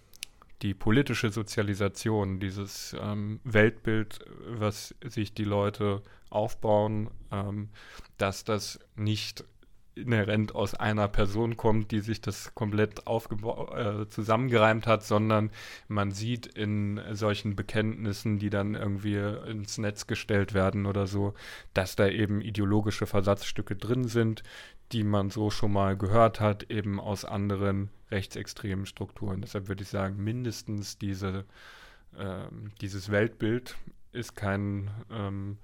die 0.63 0.75
politische 0.75 1.31
Sozialisation, 1.31 2.39
dieses 2.39 2.97
ähm, 3.01 3.41
Weltbild, 3.45 4.21
was 4.47 4.95
sich 5.05 5.35
die 5.35 5.45
Leute 5.45 6.03
aufbauen, 6.31 7.11
ähm, 7.31 7.69
dass 8.17 8.45
das 8.45 8.79
nicht 8.95 9.45
inhärent 9.95 10.55
aus 10.55 10.75
einer 10.75 11.09
Person 11.09 11.57
kommt, 11.57 11.91
die 11.91 12.01
sich 12.01 12.21
das 12.21 12.55
komplett 12.55 13.03
äh, 13.07 14.07
zusammengereimt 14.09 14.87
hat, 14.87 15.05
sondern 15.05 15.51
man 15.89 16.13
sieht 16.13 16.47
in 16.47 17.01
solchen 17.13 17.57
Bekenntnissen, 17.57 18.39
die 18.39 18.51
dann 18.51 18.75
irgendwie 18.75 19.17
ins 19.17 19.79
Netz 19.79 20.07
gestellt 20.07 20.55
werden 20.55 20.87
oder 20.87 21.07
so, 21.07 21.35
dass 21.75 21.97
da 21.97 22.09
eben 22.09 22.41
ideologische 22.41 23.07
Versatzstücke 23.07 23.77
drin 23.77 24.05
sind, 24.05 24.43
die 24.93 25.05
man 25.05 25.31
so 25.31 25.51
schon 25.51 25.73
mal 25.73 25.97
gehört 25.97 26.41
hat, 26.41 26.71
eben 26.71 27.01
aus 27.01 27.25
anderen 27.25 27.91
rechtsextremen 28.11 28.87
Strukturen. 28.87 29.41
Deshalb 29.41 29.69
würde 29.69 29.83
ich 29.83 29.89
sagen, 29.89 30.23
mindestens 30.23 30.99
diese, 30.99 31.45
äh, 32.17 32.45
dieses 32.81 33.11
Weltbild 33.11 33.77
ist 34.13 34.37
kein, 34.37 34.91
ähm, 35.11 35.59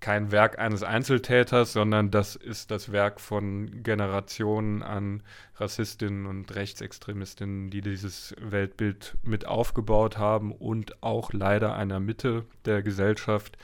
kein 0.00 0.32
Werk 0.32 0.58
eines 0.58 0.82
Einzeltäters, 0.82 1.72
sondern 1.72 2.10
das 2.10 2.34
ist 2.34 2.70
das 2.70 2.90
Werk 2.90 3.20
von 3.20 3.82
Generationen 3.82 4.82
an 4.82 5.22
Rassistinnen 5.56 6.26
und 6.26 6.54
Rechtsextremistinnen, 6.54 7.70
die 7.70 7.82
dieses 7.82 8.34
Weltbild 8.40 9.16
mit 9.22 9.46
aufgebaut 9.46 10.16
haben 10.16 10.52
und 10.52 11.02
auch 11.02 11.32
leider 11.32 11.76
einer 11.76 12.00
Mitte 12.00 12.46
der 12.64 12.82
Gesellschaft, 12.82 13.58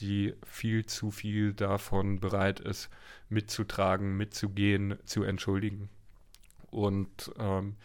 die 0.00 0.34
viel 0.46 0.84
zu 0.86 1.10
viel 1.10 1.54
davon 1.54 2.20
bereit 2.20 2.60
ist, 2.60 2.90
mitzutragen, 3.30 4.16
mitzugehen, 4.16 4.96
zu 5.04 5.22
entschuldigen. 5.22 5.88
Und 6.70 7.32
ähm, 7.38 7.76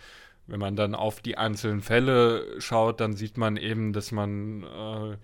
wenn 0.48 0.60
man 0.60 0.76
dann 0.76 0.94
auf 0.94 1.22
die 1.22 1.38
einzelnen 1.38 1.82
Fälle 1.82 2.60
schaut, 2.60 3.00
dann 3.00 3.16
sieht 3.16 3.38
man 3.38 3.56
eben, 3.56 3.94
dass 3.94 4.12
man 4.12 4.64
äh, 4.64 5.18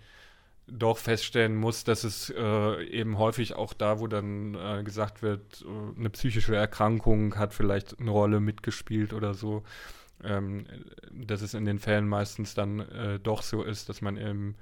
doch 0.71 0.97
feststellen 0.97 1.55
muss, 1.55 1.83
dass 1.83 2.03
es 2.03 2.29
äh, 2.29 2.83
eben 2.85 3.17
häufig 3.17 3.55
auch 3.55 3.73
da, 3.73 3.99
wo 3.99 4.07
dann 4.07 4.55
äh, 4.55 4.83
gesagt 4.83 5.21
wird, 5.21 5.63
äh, 5.63 5.99
eine 5.99 6.09
psychische 6.09 6.55
Erkrankung 6.55 7.35
hat 7.35 7.53
vielleicht 7.53 7.99
eine 7.99 8.11
Rolle 8.11 8.39
mitgespielt 8.39 9.13
oder 9.13 9.33
so, 9.33 9.63
ähm, 10.23 10.65
dass 11.11 11.41
es 11.41 11.53
in 11.53 11.65
den 11.65 11.79
Fällen 11.79 12.07
meistens 12.07 12.53
dann 12.53 12.79
äh, 12.79 13.19
doch 13.19 13.41
so 13.41 13.63
ist, 13.63 13.89
dass 13.89 14.01
man 14.01 14.17
im, 14.17 14.55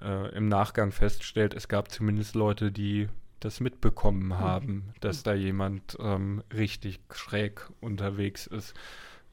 äh, 0.00 0.34
im 0.34 0.48
Nachgang 0.48 0.92
feststellt, 0.92 1.54
es 1.54 1.68
gab 1.68 1.90
zumindest 1.90 2.34
Leute, 2.34 2.72
die 2.72 3.08
das 3.40 3.60
mitbekommen 3.60 4.26
mhm. 4.26 4.38
haben, 4.38 4.92
dass 5.00 5.22
da 5.22 5.34
jemand 5.34 5.96
ähm, 6.00 6.42
richtig 6.52 7.00
schräg 7.12 7.68
unterwegs 7.80 8.46
ist. 8.46 8.74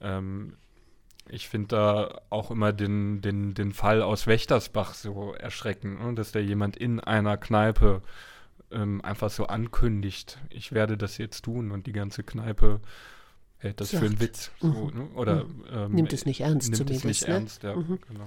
Ähm, 0.02 0.58
ich 1.30 1.50
finde 1.50 1.68
da 1.68 2.22
auch 2.30 2.52
immer 2.52 2.74
den, 2.74 3.22
den, 3.22 3.54
den 3.54 3.74
Fall 3.74 4.02
aus 4.02 4.28
Wächtersbach 4.28 4.94
so 4.94 5.34
erschreckend, 5.34 6.02
ne? 6.02 6.14
dass 6.14 6.32
da 6.32 6.40
jemand 6.40 6.78
in 6.78 7.00
einer 7.00 7.38
Kneipe 7.38 8.02
ähm, 8.72 9.02
einfach 9.04 9.30
so 9.30 9.48
ankündigt, 9.48 10.40
ich 10.50 10.72
werde 10.72 10.98
das 10.98 11.18
jetzt 11.18 11.44
tun 11.44 11.72
und 11.72 11.88
die 11.88 11.94
ganze 11.94 12.24
Kneipe 12.24 12.80
hält 13.66 13.82
das 13.82 13.92
Sagt. 13.92 14.04
für 14.04 14.10
einen 14.10 14.20
Witz. 14.20 14.52
So, 14.62 14.68
mhm. 14.68 14.98
ne? 14.98 15.08
Oder 15.16 15.44
mhm. 15.44 15.64
ähm, 15.74 15.92
nimmt 15.92 16.14
es 16.14 16.26
nicht 16.26 16.42
ernst 16.42 16.70
nimmt 16.70 16.78
zumindest. 16.78 17.06
Es 17.06 17.22
nicht 17.22 17.28
ne? 17.28 17.34
ernst, 17.34 17.64
ja, 17.64 17.76
mhm. 17.76 18.00
genau. 18.08 18.26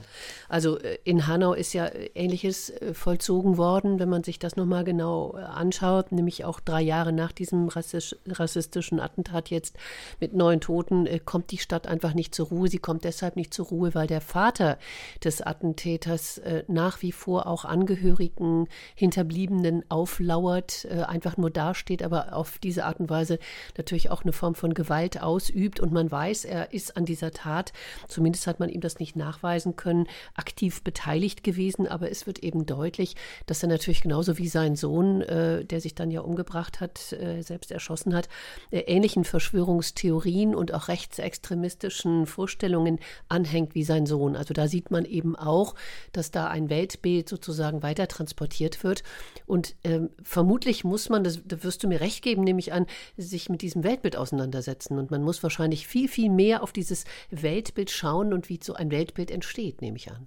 Also 0.48 0.78
äh, 0.78 0.98
in 1.04 1.26
Hanau 1.26 1.54
ist 1.54 1.72
ja 1.72 1.86
äh, 1.86 2.10
Ähnliches 2.14 2.70
äh, 2.70 2.94
vollzogen 2.94 3.56
worden, 3.56 3.98
wenn 3.98 4.08
man 4.08 4.24
sich 4.24 4.38
das 4.38 4.56
nochmal 4.56 4.84
genau 4.84 5.30
anschaut, 5.30 6.12
nämlich 6.12 6.44
auch 6.44 6.60
drei 6.60 6.82
Jahre 6.82 7.12
nach 7.12 7.32
diesem 7.32 7.68
rassistischen 7.68 9.00
Attentat 9.00 9.50
jetzt 9.50 9.76
mit 10.20 10.34
neun 10.34 10.60
Toten, 10.60 11.08
kommt 11.24 11.50
die 11.50 11.58
Stadt 11.58 11.86
einfach 11.86 12.14
nicht 12.14 12.34
zur 12.34 12.48
Ruhe. 12.48 12.68
Sie 12.68 12.78
kommt 12.78 13.04
deshalb 13.04 13.36
nicht 13.36 13.54
zur 13.54 13.66
Ruhe, 13.66 13.94
weil 13.94 14.06
der 14.06 14.20
Vater 14.20 14.78
des 15.22 15.40
Attentäters 15.40 16.40
nach 16.66 17.02
wie 17.02 17.12
vor 17.12 17.46
auch 17.46 17.64
Angehörigen, 17.64 18.68
Hinterbliebenen 18.94 19.84
auflauert, 19.88 20.86
einfach 21.06 21.36
nur 21.36 21.50
dasteht, 21.50 22.02
aber 22.02 22.34
auf 22.34 22.58
diese 22.58 22.84
Art 22.84 23.00
und 23.00 23.10
Weise 23.10 23.38
natürlich 23.76 24.10
auch 24.10 24.22
eine 24.22 24.32
Form 24.32 24.54
von 24.54 24.74
Gewalt 24.74 25.20
ausübt 25.28 25.78
und 25.78 25.92
man 25.92 26.10
weiß, 26.10 26.46
er 26.46 26.72
ist 26.72 26.96
an 26.96 27.04
dieser 27.04 27.30
Tat, 27.30 27.72
zumindest 28.08 28.46
hat 28.46 28.60
man 28.60 28.70
ihm 28.70 28.80
das 28.80 28.98
nicht 28.98 29.14
nachweisen 29.14 29.76
können, 29.76 30.06
aktiv 30.34 30.82
beteiligt 30.82 31.44
gewesen, 31.44 31.86
aber 31.86 32.10
es 32.10 32.26
wird 32.26 32.38
eben 32.40 32.64
deutlich, 32.64 33.14
dass 33.46 33.62
er 33.62 33.68
natürlich 33.68 34.00
genauso 34.00 34.38
wie 34.38 34.48
sein 34.48 34.74
Sohn, 34.74 35.20
äh, 35.22 35.64
der 35.64 35.80
sich 35.80 35.94
dann 35.94 36.10
ja 36.10 36.22
umgebracht 36.22 36.80
hat, 36.80 37.12
äh, 37.12 37.42
selbst 37.42 37.70
erschossen 37.70 38.14
hat, 38.14 38.28
äh, 38.70 38.80
ähnlichen 38.80 39.24
Verschwörungstheorien 39.24 40.54
und 40.54 40.72
auch 40.72 40.88
rechtsextremistischen 40.88 42.26
Vorstellungen 42.26 42.98
anhängt 43.28 43.74
wie 43.74 43.84
sein 43.84 44.06
Sohn. 44.06 44.34
Also 44.34 44.54
da 44.54 44.66
sieht 44.66 44.90
man 44.90 45.04
eben 45.04 45.36
auch, 45.36 45.74
dass 46.12 46.30
da 46.30 46.48
ein 46.48 46.70
Weltbild 46.70 47.28
sozusagen 47.28 47.82
weiter 47.82 48.08
transportiert 48.08 48.82
wird. 48.82 49.02
Und 49.46 49.76
ähm, 49.84 50.08
vermutlich 50.22 50.84
muss 50.84 51.10
man, 51.10 51.22
das, 51.22 51.40
da 51.44 51.62
wirst 51.62 51.82
du 51.82 51.88
mir 51.88 52.00
recht 52.00 52.22
geben, 52.22 52.44
nehme 52.44 52.60
ich 52.60 52.72
an, 52.72 52.86
sich 53.16 53.48
mit 53.48 53.60
diesem 53.60 53.84
Weltbild 53.84 54.16
auseinandersetzen. 54.16 54.98
Und 54.98 55.10
man 55.10 55.17
muss 55.22 55.42
wahrscheinlich 55.42 55.86
viel, 55.86 56.08
viel 56.08 56.30
mehr 56.30 56.62
auf 56.62 56.72
dieses 56.72 57.04
Weltbild 57.30 57.90
schauen 57.90 58.32
und 58.32 58.48
wie 58.48 58.60
so 58.62 58.74
ein 58.74 58.90
Weltbild 58.90 59.30
entsteht, 59.30 59.82
nehme 59.82 59.96
ich 59.96 60.10
an. 60.10 60.26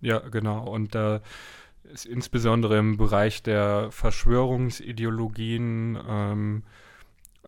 Ja, 0.00 0.18
genau. 0.18 0.68
Und 0.68 0.94
da 0.94 1.16
äh, 1.16 1.20
ist 1.92 2.06
insbesondere 2.06 2.78
im 2.78 2.96
Bereich 2.96 3.42
der 3.42 3.90
Verschwörungsideologien 3.90 5.98
ähm, 6.08 6.62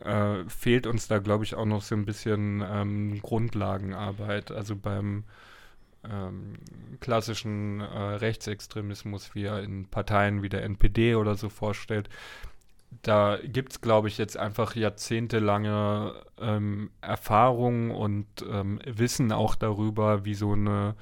äh, 0.01 0.45
fehlt 0.49 0.87
uns 0.87 1.09
da, 1.09 1.19
glaube 1.19 1.45
ich, 1.45 1.55
auch 1.55 1.67
noch 1.67 1.83
so 1.83 1.95
ein 1.95 2.05
bisschen 2.05 2.65
ähm, 2.67 3.21
Grundlagenarbeit. 3.21 4.51
Also 4.51 4.77
beim 4.77 5.25
ähm, 6.11 6.55
klassischen 7.01 7.81
äh, 7.81 7.85
Rechtsextremismus, 7.85 9.35
wie 9.35 9.45
er 9.45 9.63
in 9.63 9.87
Parteien 9.87 10.43
wie 10.43 10.49
der 10.49 10.65
NPD 10.65 11.15
oder 11.15 11.37
so 11.37 11.49
vorstellt, 11.49 12.09
da 13.03 13.39
gibt 13.43 13.73
es, 13.73 13.81
glaube 13.81 14.09
ich, 14.09 14.19
jetzt 14.19 14.37
einfach 14.37 14.77
jahrzehntelange 14.77 16.15
ähm, 16.41 16.91
Erfahrung 17.01 17.91
und 17.91 18.27
ähm, 18.49 18.81
Wissen 18.85 19.33
auch 19.33 19.55
darüber, 19.55 20.25
wie 20.25 20.35
so 20.35 20.53
eine 20.53 20.95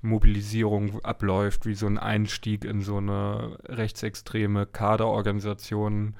Mobilisierung 0.00 1.02
abläuft, 1.04 1.66
wie 1.66 1.74
so 1.74 1.86
ein 1.86 1.98
Einstieg 1.98 2.64
in 2.64 2.80
so 2.80 2.98
eine 2.98 3.58
rechtsextreme 3.64 4.66
Kaderorganisation 4.66 6.14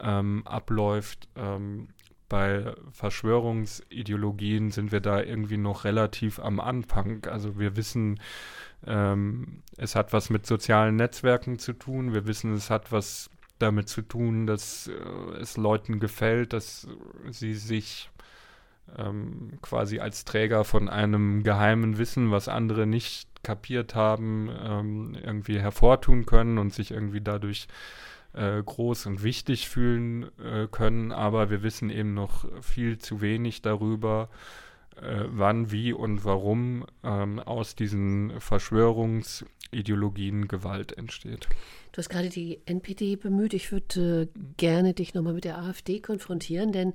ähm, 0.00 0.42
abläuft. 0.46 1.28
Ähm, 1.36 1.88
bei 2.28 2.74
Verschwörungsideologien 2.90 4.70
sind 4.70 4.92
wir 4.92 5.00
da 5.00 5.22
irgendwie 5.22 5.56
noch 5.56 5.84
relativ 5.84 6.38
am 6.38 6.58
Anfang. 6.58 7.24
Also 7.26 7.58
wir 7.58 7.76
wissen, 7.76 8.18
ähm, 8.86 9.62
es 9.76 9.94
hat 9.94 10.12
was 10.12 10.30
mit 10.30 10.46
sozialen 10.46 10.96
Netzwerken 10.96 11.58
zu 11.58 11.72
tun. 11.74 12.12
Wir 12.12 12.26
wissen, 12.26 12.52
es 12.54 12.70
hat 12.70 12.92
was 12.92 13.30
damit 13.58 13.88
zu 13.88 14.02
tun, 14.02 14.46
dass 14.46 14.88
äh, 14.88 15.38
es 15.40 15.56
Leuten 15.56 16.00
gefällt, 16.00 16.52
dass 16.52 16.86
sie 17.30 17.54
sich 17.54 18.10
ähm, 18.96 19.58
quasi 19.62 20.00
als 20.00 20.24
Träger 20.24 20.64
von 20.64 20.88
einem 20.88 21.42
geheimen 21.42 21.98
Wissen, 21.98 22.30
was 22.30 22.48
andere 22.48 22.86
nicht 22.86 23.28
kapiert 23.42 23.94
haben, 23.94 24.50
ähm, 24.62 25.16
irgendwie 25.22 25.60
hervortun 25.60 26.26
können 26.26 26.58
und 26.58 26.72
sich 26.72 26.90
irgendwie 26.90 27.20
dadurch 27.20 27.68
äh, 28.32 28.62
groß 28.62 29.06
und 29.06 29.22
wichtig 29.22 29.68
fühlen 29.68 30.30
äh, 30.38 30.66
können. 30.70 31.12
Aber 31.12 31.50
wir 31.50 31.62
wissen 31.62 31.90
eben 31.90 32.14
noch 32.14 32.46
viel 32.62 32.98
zu 32.98 33.20
wenig 33.20 33.62
darüber, 33.62 34.28
äh, 34.96 35.24
wann, 35.28 35.70
wie 35.70 35.92
und 35.92 36.24
warum 36.24 36.86
ähm, 37.02 37.38
aus 37.40 37.74
diesen 37.74 38.40
Verschwörungsideologien 39.74 40.48
Gewalt 40.48 40.96
entsteht. 40.96 41.46
Du 41.92 41.98
hast 41.98 42.08
gerade 42.08 42.28
die 42.28 42.60
NPD 42.66 43.16
bemüht. 43.16 43.54
Ich 43.54 43.72
würde 43.72 44.22
äh, 44.22 44.28
gerne 44.56 44.94
dich 44.94 45.14
nochmal 45.14 45.34
mit 45.34 45.44
der 45.44 45.58
AfD 45.58 46.00
konfrontieren, 46.00 46.72
denn 46.72 46.94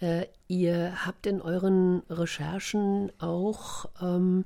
äh, 0.00 0.26
ihr 0.48 1.06
habt 1.06 1.26
in 1.26 1.40
euren 1.40 2.02
Recherchen 2.10 3.12
auch 3.18 3.86
ähm, 4.00 4.44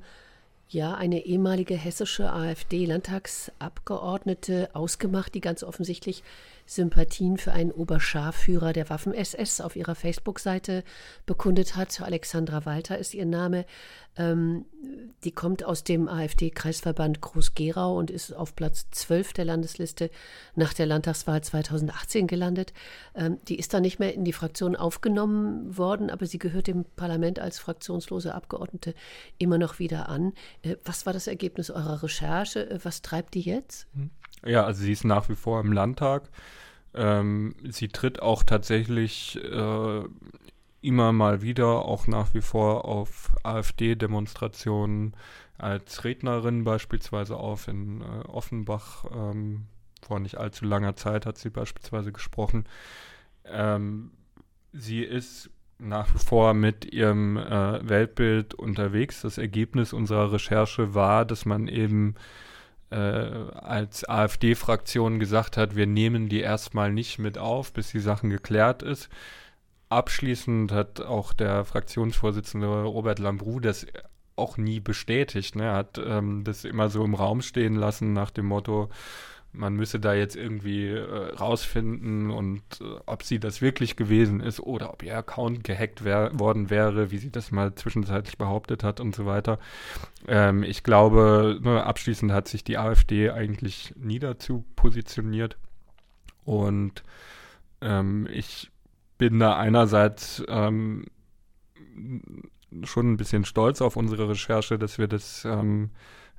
ja 0.69 0.95
eine 0.95 1.27
ehemalige 1.27 1.75
hessische 1.75 2.33
AfD-Landtagsabgeordnete 2.33 4.71
ausgemacht, 4.75 5.33
die 5.35 5.41
ganz 5.41 5.63
offensichtlich 5.63 6.25
Sympathien 6.67 7.39
für 7.39 7.53
einen 7.53 7.71
Oberscharführer 7.71 8.73
der 8.73 8.91
Waffen-SS 8.91 9.61
auf 9.61 9.77
ihrer 9.77 9.95
Facebook-Seite 9.95 10.83
bekundet 11.25 11.77
hat. 11.77 12.01
Alexandra 12.01 12.67
Walter 12.67 12.99
ist 12.99 13.15
ihr 13.15 13.27
Name. 13.27 13.65
Ähm, 14.17 14.65
die 15.25 15.33
kommt 15.33 15.65
aus 15.65 15.83
dem 15.83 16.09
AfD-Kreisverband 16.09 17.21
Groß-Gerau 17.21 17.97
und 17.99 18.11
ist 18.11 18.33
auf 18.33 18.55
Platz 18.55 18.87
12 18.91 19.33
der 19.33 19.45
Landesliste 19.45 20.11
nach 20.55 20.73
der 20.73 20.87
Landtagswahl 20.87 21.43
2018 21.43 22.27
gelandet. 22.27 22.73
Ähm, 23.15 23.39
die 23.49 23.59
ist 23.59 23.75
dann 23.75 23.83
nicht 23.83 23.99
mehr 23.99 24.15
in 24.15 24.25
die 24.25 24.33
Fraktion 24.33 24.77
aufgenommen 24.77 25.77
worden, 25.77 26.11
aber 26.11 26.27
sie 26.27 26.39
gehört 26.39 26.67
dem 26.67 26.85
Parlament 26.97 27.39
als 27.39 27.59
fraktionslose 27.59 28.35
Abgeordnete 28.35 28.95
immer 29.39 29.59
noch 29.59 29.79
wieder 29.79 30.09
an. 30.09 30.33
Äh, 30.63 30.77
was 30.85 31.07
war 31.07 31.13
das 31.13 31.27
Ergebnis 31.27 31.71
eurer 31.71 32.03
Recherche? 32.03 32.71
Äh, 32.71 32.79
was 32.83 33.03
treibt 33.03 33.35
die 33.35 33.41
jetzt? 33.41 33.87
Hm. 33.95 34.11
Ja, 34.45 34.65
also 34.65 34.83
sie 34.83 34.93
ist 34.93 35.05
nach 35.05 35.29
wie 35.29 35.35
vor 35.35 35.61
im 35.61 35.73
Landtag. 35.73 36.29
Ähm, 36.95 37.55
sie 37.69 37.89
tritt 37.89 38.23
auch 38.23 38.43
tatsächlich 38.43 39.37
äh, 39.43 40.03
immer 40.87 41.13
mal 41.13 41.43
wieder, 41.43 41.85
auch 41.85 42.07
nach 42.07 42.33
wie 42.35 42.41
vor 42.41 42.85
auf 42.85 43.31
AfD-Demonstrationen 43.43 45.15
als 45.59 46.05
Rednerin 46.05 46.65
beispielsweise 46.65 47.37
auf. 47.37 47.69
In 47.69 48.03
äh, 48.03 48.27
Offenbach 48.27 49.05
ähm, 49.13 49.67
vor 50.07 50.21
nicht 50.21 50.37
allzu 50.37 50.65
langer 50.65 50.97
Zeit 50.97 51.27
hat 51.27 51.39
sie 51.39 51.51
beispielsweise 51.51 52.13
gesprochen. 52.13 52.65
Ähm, 53.45 54.13
sie 54.73 55.03
ist 55.03 55.51
nach 55.79 56.15
wie 56.15 56.19
vor 56.19 56.55
mit 56.55 56.93
ihrem 56.93 57.37
äh, 57.37 57.89
Weltbild 57.89 58.55
unterwegs. 58.55 59.23
Das 59.23 59.39
Ergebnis 59.39 59.93
unserer 59.93 60.33
Recherche 60.33 60.95
war, 60.95 61.25
dass 61.25 61.45
man 61.45 61.69
eben 61.69 62.15
äh, 62.91 62.97
als 62.97 64.09
AfD-Fraktion 64.09 65.19
gesagt 65.19 65.57
hat, 65.57 65.77
wir 65.77 65.87
nehmen 65.87 66.29
die 66.29 66.41
erstmal 66.41 66.93
nicht 66.93 67.19
mit 67.19 67.37
auf, 67.37 67.73
bis 67.73 67.91
die 67.91 67.99
Sachen 67.99 68.31
geklärt 68.31 68.83
ist. 68.83 69.09
Abschließend 69.89 70.73
hat 70.73 71.01
auch 71.01 71.33
der 71.33 71.65
Fraktionsvorsitzende 71.65 72.67
Robert 72.85 73.19
Lambrou 73.19 73.61
das 73.61 73.87
auch 74.35 74.57
nie 74.59 74.81
bestätigt. 74.81 75.57
Ne? 75.57 75.65
Er 75.65 75.75
hat 75.75 75.99
ähm, 76.05 76.45
das 76.45 76.65
immer 76.65 76.91
so 76.91 77.05
im 77.05 77.15
Raum 77.15 77.41
stehen 77.41 77.75
lassen 77.75 78.13
nach 78.13 78.31
dem 78.31 78.47
Motto, 78.47 78.91
man 79.57 79.75
müsse 79.75 79.99
da 79.99 80.15
jetzt 80.15 80.37
irgendwie 80.37 80.89
äh, 80.89 81.35
rausfinden 81.35 82.31
und 82.31 82.63
äh, 82.81 82.85
ob 83.07 83.23
sie 83.23 83.41
das 83.41 83.63
wirklich 83.63 83.97
gewesen 83.97 84.41
ist 84.41 84.61
oder 84.61 84.93
ob 84.93 85.03
ihr 85.03 85.17
Account 85.17 85.65
gehackt 85.65 86.05
wär, 86.05 86.39
worden 86.39 86.71
wäre, 86.71 87.11
wie 87.11 87.19
sie 87.19 87.31
das 87.31 87.51
mal 87.51 87.75
zwischenzeitlich 87.75 88.39
behauptet 88.39 88.85
hat 88.85 89.01
und 89.01 89.15
so 89.15 89.27
weiter. 89.27 89.59
Ähm, 90.29 90.63
ich 90.63 90.83
glaube, 90.83 91.59
ne, 91.63 91.83
abschließend 91.85 92.33
hat 92.33 92.49
sich 92.49 92.65
die 92.65 92.79
AfD 92.79 93.31
eigentlich 93.31 93.95
nie 93.97 94.19
dazu 94.19 94.65
positioniert 94.77 95.57
und 96.45 97.03
ähm, 97.81 98.29
ich 98.31 98.71
bin 99.19 99.39
da 99.39 99.57
einerseits 99.57 100.43
ähm, 100.49 101.07
schon 102.85 103.13
ein 103.13 103.17
bisschen 103.17 103.45
stolz 103.45 103.81
auf 103.81 103.97
unsere 103.97 104.29
Recherche, 104.29 104.79
dass 104.79 104.99
wir 104.99 105.09
das 105.09 105.45
ähm, 105.45 105.91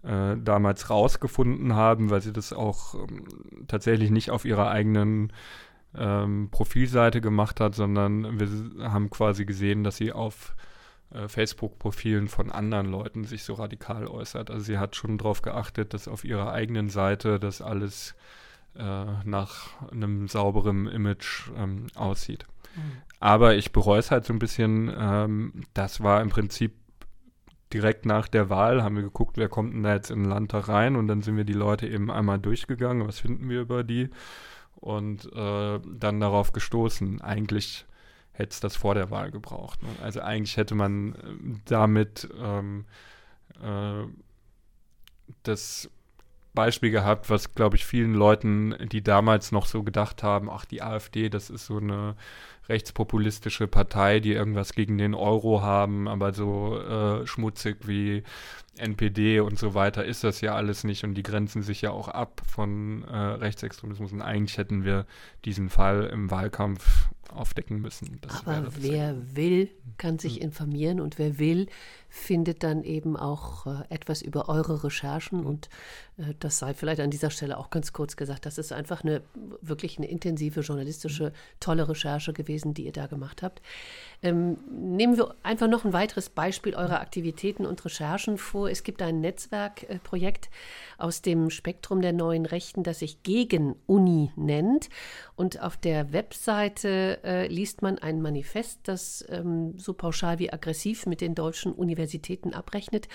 äh, 0.03 0.35
damals 0.37 0.89
rausgefunden 0.89 1.73
haben, 1.75 2.09
weil 2.09 2.21
sie 2.21 2.33
das 2.33 2.53
auch 2.53 2.95
ähm, 2.95 3.25
tatsächlich 3.67 4.11
nicht 4.11 4.31
auf 4.31 4.45
ihrer 4.45 4.69
eigenen 4.69 5.33
ähm, 5.95 6.49
Profilseite 6.51 7.21
gemacht 7.21 7.59
hat, 7.59 7.75
sondern 7.75 8.39
wir 8.39 8.91
haben 8.91 9.09
quasi 9.09 9.45
gesehen, 9.45 9.83
dass 9.83 9.97
sie 9.97 10.11
auf 10.11 10.55
äh, 11.11 11.27
Facebook-Profilen 11.27 12.27
von 12.27 12.51
anderen 12.51 12.87
Leuten 12.87 13.23
sich 13.23 13.43
so 13.43 13.53
radikal 13.53 14.07
äußert. 14.07 14.51
Also 14.51 14.63
sie 14.63 14.77
hat 14.77 14.95
schon 14.95 15.17
darauf 15.17 15.41
geachtet, 15.41 15.93
dass 15.93 16.07
auf 16.07 16.23
ihrer 16.23 16.51
eigenen 16.51 16.89
Seite 16.89 17.39
das 17.39 17.61
alles 17.61 18.15
äh, 18.77 19.05
nach 19.23 19.69
einem 19.91 20.27
sauberen 20.27 20.87
Image 20.87 21.49
ähm, 21.57 21.87
aussieht. 21.95 22.45
Aber 23.19 23.55
ich 23.55 23.71
bereue 23.71 23.99
es 23.99 24.11
halt 24.11 24.25
so 24.25 24.33
ein 24.33 24.39
bisschen. 24.39 24.93
Ähm, 24.97 25.63
das 25.73 26.01
war 26.01 26.21
im 26.21 26.29
Prinzip 26.29 26.73
direkt 27.73 28.05
nach 28.05 28.27
der 28.27 28.49
Wahl 28.49 28.83
haben 28.83 28.95
wir 28.95 29.03
geguckt, 29.03 29.37
wer 29.37 29.49
kommt 29.49 29.73
denn 29.73 29.83
da 29.83 29.93
jetzt 29.93 30.09
in 30.09 30.23
den 30.23 30.29
Landtag 30.29 30.69
rein 30.69 30.95
und 30.95 31.07
dann 31.07 31.21
sind 31.21 31.35
wir 31.35 31.43
die 31.43 31.53
Leute 31.53 31.87
eben 31.87 32.09
einmal 32.09 32.39
durchgegangen, 32.39 33.05
was 33.05 33.19
finden 33.19 33.49
wir 33.49 33.61
über 33.61 33.83
die 33.83 34.09
und 34.75 35.25
äh, 35.33 35.79
dann 35.85 36.19
darauf 36.19 36.53
gestoßen, 36.53 37.21
eigentlich 37.21 37.85
hätte 38.31 38.51
es 38.51 38.59
das 38.59 38.75
vor 38.75 38.93
der 38.93 39.09
Wahl 39.09 39.31
gebraucht. 39.31 39.81
Ne? 39.83 39.89
Also 40.01 40.21
eigentlich 40.21 40.57
hätte 40.57 40.75
man 40.75 41.15
äh, 41.15 41.59
damit 41.65 42.29
ähm, 42.39 42.85
äh, 43.61 44.05
das 45.43 45.89
Beispiel 46.53 46.91
gehabt, 46.91 47.29
was, 47.29 47.53
glaube 47.53 47.75
ich, 47.75 47.85
vielen 47.85 48.13
Leuten, 48.13 48.75
die 48.91 49.03
damals 49.03 49.51
noch 49.51 49.65
so 49.65 49.83
gedacht 49.83 50.23
haben, 50.23 50.49
ach, 50.49 50.65
die 50.65 50.81
AfD, 50.81 51.29
das 51.29 51.49
ist 51.49 51.65
so 51.65 51.77
eine 51.77 52.15
rechtspopulistische 52.69 53.67
Partei, 53.67 54.19
die 54.19 54.33
irgendwas 54.33 54.73
gegen 54.73 54.97
den 54.97 55.13
Euro 55.13 55.61
haben, 55.61 56.07
aber 56.07 56.33
so 56.33 56.79
äh, 56.79 57.25
schmutzig 57.25 57.87
wie 57.87 58.23
NPD 58.77 59.39
und 59.39 59.57
so 59.57 59.73
weiter 59.73 60.05
ist 60.05 60.23
das 60.23 60.41
ja 60.41 60.55
alles 60.55 60.83
nicht 60.83 61.03
und 61.03 61.15
die 61.15 61.23
grenzen 61.23 61.63
sich 61.63 61.81
ja 61.81 61.91
auch 61.91 62.07
ab 62.07 62.41
von 62.47 63.03
äh, 63.03 63.15
Rechtsextremismus 63.15 64.11
und 64.11 64.21
eigentlich 64.21 64.57
hätten 64.57 64.83
wir 64.83 65.05
diesen 65.45 65.69
Fall 65.69 66.09
im 66.13 66.29
Wahlkampf 66.29 67.09
aufdecken 67.33 67.81
müssen. 67.81 68.19
Das 68.21 68.45
Aber 68.45 68.67
wer 68.79 69.15
will, 69.35 69.69
kann 69.97 70.19
sich 70.19 70.35
hm. 70.35 70.43
informieren 70.43 70.99
und 70.99 71.17
wer 71.17 71.39
will, 71.39 71.67
findet 72.09 72.63
dann 72.63 72.83
eben 72.83 73.17
auch 73.17 73.65
äh, 73.65 73.83
etwas 73.89 74.21
über 74.21 74.49
eure 74.49 74.83
Recherchen 74.83 75.45
und 75.45 75.69
äh, 76.17 76.33
das 76.39 76.59
sei 76.59 76.73
vielleicht 76.73 77.01
an 77.01 77.11
dieser 77.11 77.29
Stelle 77.29 77.57
auch 77.57 77.69
ganz 77.69 77.93
kurz 77.93 78.15
gesagt, 78.15 78.45
das 78.45 78.57
ist 78.57 78.71
einfach 78.71 79.03
eine 79.03 79.21
wirklich 79.61 79.97
eine 79.97 80.07
intensive 80.07 80.61
journalistische 80.61 81.33
tolle 81.59 81.87
Recherche 81.87 82.33
gewesen, 82.33 82.73
die 82.73 82.85
ihr 82.85 82.91
da 82.91 83.07
gemacht 83.07 83.43
habt. 83.43 83.61
Ähm, 84.23 84.57
nehmen 84.71 85.17
wir 85.17 85.35
einfach 85.43 85.67
noch 85.67 85.85
ein 85.85 85.93
weiteres 85.93 86.29
Beispiel 86.29 86.75
eurer 86.75 87.01
Aktivitäten 87.01 87.65
und 87.65 87.83
Recherchen 87.85 88.37
vor. 88.37 88.69
Es 88.69 88.83
gibt 88.83 89.01
ein 89.01 89.21
Netzwerkprojekt 89.21 90.49
aus 90.97 91.21
dem 91.21 91.49
Spektrum 91.49 92.01
der 92.01 92.13
neuen 92.13 92.45
Rechten, 92.45 92.83
das 92.83 92.99
sich 92.99 93.21
Gegen 93.23 93.75
Uni 93.85 94.31
nennt 94.35 94.89
und 95.35 95.61
auf 95.61 95.77
der 95.77 96.13
Webseite 96.13 97.19
äh, 97.23 97.47
liest 97.47 97.81
man 97.81 97.99
ein 97.99 98.21
Manifest, 98.21 98.79
das 98.83 99.25
ähm, 99.29 99.77
so 99.77 99.93
pauschal 99.93 100.39
wie 100.39 100.51
aggressiv 100.51 101.05
mit 101.05 101.21
den 101.21 101.35
deutschen 101.35 101.73
Universitäten 101.73 101.96
abrechnet. 102.53 103.07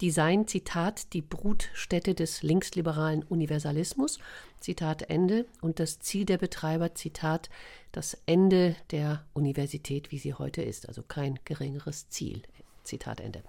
Die 0.00 0.10
seien, 0.10 0.46
Zitat, 0.46 1.12
die 1.12 1.22
Brutstätte 1.22 2.14
des 2.14 2.42
linksliberalen 2.42 3.22
Universalismus, 3.22 4.18
Zitat 4.60 5.02
Ende, 5.10 5.46
und 5.60 5.80
das 5.80 6.00
Ziel 6.00 6.24
der 6.24 6.38
Betreiber, 6.38 6.94
Zitat, 6.94 7.50
das 7.92 8.16
Ende 8.26 8.76
der 8.90 9.24
Universität, 9.32 10.10
wie 10.10 10.18
sie 10.18 10.34
heute 10.34 10.62
ist, 10.62 10.88
also 10.88 11.02
kein 11.02 11.38
geringeres 11.44 12.08
Ziel. 12.08 12.42
Zitat 12.88 13.20
Ende. 13.20 13.42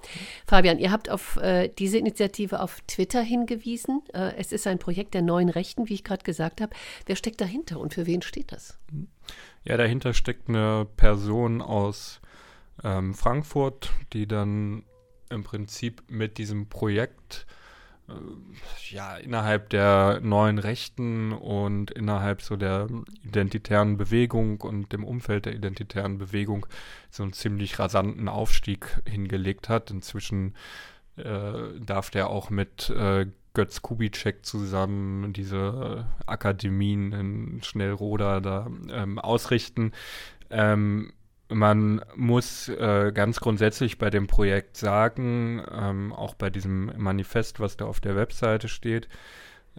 Fabian, 0.45 0.78
ihr 0.78 0.91
habt 0.91 1.10
auf 1.10 1.38
äh, 1.38 1.69
diese 1.69 1.97
Initiative 1.97 2.60
auf 2.60 2.82
Twitter 2.88 3.21
hingewiesen. 3.21 4.02
Äh, 4.13 4.34
es 4.38 4.52
ist 4.52 4.67
ein 4.67 4.80
Projekt 4.80 5.13
der 5.13 5.21
neuen 5.21 5.49
Rechten, 5.49 5.88
wie 5.88 5.93
ich 5.93 6.04
gerade 6.04 6.23
gesagt 6.23 6.62
habe. 6.62 6.75
Wer 7.06 7.15
steckt 7.15 7.39
dahinter 7.41 7.80
und 7.80 7.93
für 7.93 8.06
wen 8.06 8.21
steht 8.21 8.52
das? 8.52 8.78
Ja, 9.63 9.78
dahinter 9.78 10.13
steckt 10.13 10.49
eine 10.49 10.86
Person 10.97 11.62
aus 11.62 12.18
ähm, 12.84 13.13
Frankfurt, 13.13 13.92
die 14.13 14.28
dann 14.28 14.84
im 15.30 15.44
Prinzip 15.44 16.04
mit 16.08 16.38
diesem 16.38 16.70
Projekt 16.70 17.46
äh, 18.08 18.13
ja, 18.89 19.18
innerhalb 19.18 19.70
der 19.70 20.20
neuen 20.22 20.58
Rechten 20.58 21.32
und 21.32 21.92
innerhalb 21.92 22.42
so 22.42 22.56
der 22.56 22.88
identitären 23.24 23.98
Bewegung 23.98 24.62
und 24.62 24.92
dem 24.92 25.04
Umfeld 25.04 25.46
der 25.46 25.54
identitären 25.54 26.18
Bewegung 26.18 26.65
so 27.10 27.24
einen 27.24 27.34
ziemlich 27.34 27.80
rasanten 27.80 28.28
Aufstieg 28.28 29.02
hingelegt 29.06 29.70
hat. 29.70 29.92
Inzwischen 29.92 30.56
äh, 31.18 31.80
darf 31.80 32.10
der 32.10 32.30
auch 32.30 32.50
mit 32.50 32.89
äh, 32.89 33.28
Götz 33.54 33.82
Kubitschek 33.82 34.46
zusammen 34.46 35.34
diese 35.34 36.06
Akademien 36.26 37.12
in 37.12 37.63
Schnellroda 37.63 38.39
da 38.39 38.68
ähm, 38.92 39.20
ausrichten. 39.20 39.92
Ähm, 40.50 41.13
man 41.49 42.01
muss 42.15 42.69
äh, 42.69 43.12
ganz 43.13 43.39
grundsätzlich 43.39 43.97
bei 43.97 44.09
dem 44.09 44.27
Projekt 44.27 44.77
sagen, 44.77 45.63
ähm, 45.71 46.13
auch 46.13 46.35
bei 46.35 46.49
diesem 46.49 46.91
Manifest, 46.97 47.59
was 47.59 47.75
da 47.77 47.85
auf 47.85 47.99
der 47.99 48.15
Webseite 48.15 48.67
steht, 48.67 49.09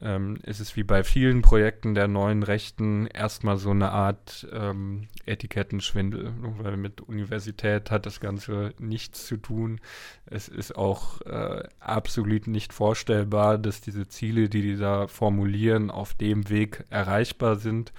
ähm, 0.03 0.39
ist 0.45 0.61
es 0.61 0.77
wie 0.77 0.83
bei 0.83 1.05
vielen 1.05 1.43
Projekten 1.43 1.95
der 1.95 2.09
neuen 2.09 2.43
Rechten 2.43 3.07
erstmal 3.07 3.57
so 3.59 3.71
eine 3.71 3.91
Art 3.91 4.49
ähm, 4.53 5.09
Etikettenschwindel, 5.27 6.33
weil 6.59 6.77
mit 6.77 7.03
Universität 7.03 7.91
hat 7.91 8.07
das 8.07 8.21
Ganze 8.21 8.73
nichts 8.79 9.27
zu 9.27 9.37
tun. 9.37 9.81
Es 10.27 10.49
ist 10.49 10.77
auch 10.77 11.21
äh, 11.23 11.65
absolut 11.81 12.47
nicht 12.47 12.73
vorstellbar, 12.73 13.59
dass 13.59 13.81
diese 13.81 14.09
Ziele, 14.09 14.49
die 14.49 14.63
die 14.63 14.77
da 14.77 15.07
formulieren, 15.07 15.91
auf 15.91 16.15
dem 16.15 16.49
Weg 16.49 16.85
erreichbar 16.91 17.57
sind. 17.57 17.93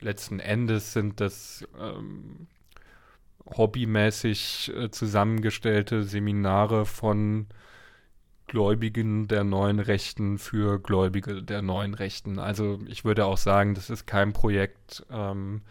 Letzten 0.00 0.40
Endes 0.40 0.92
sind 0.92 1.20
das 1.20 1.64
ähm, 1.78 2.48
hobbymäßig 3.46 4.72
äh, 4.74 4.90
zusammengestellte 4.90 6.04
Seminare 6.04 6.86
von 6.86 7.46
Gläubigen 8.46 9.28
der 9.28 9.44
neuen 9.44 9.78
Rechten 9.78 10.38
für 10.38 10.78
Gläubige 10.78 11.42
der 11.42 11.62
neuen 11.62 11.94
Rechten. 11.94 12.38
Also 12.38 12.80
ich 12.86 13.04
würde 13.04 13.24
auch 13.24 13.38
sagen, 13.38 13.74
das 13.74 13.88
ist 13.88 14.06
kein 14.06 14.32
Projekt, 14.32 15.06
ähm, 15.10 15.62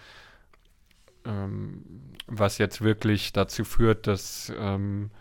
ähm, 1.26 1.84
was 2.28 2.58
jetzt 2.58 2.82
wirklich 2.82 3.34
dazu 3.34 3.66
führt, 3.66 4.08
dass 4.08 4.52
ähm, 4.58 5.12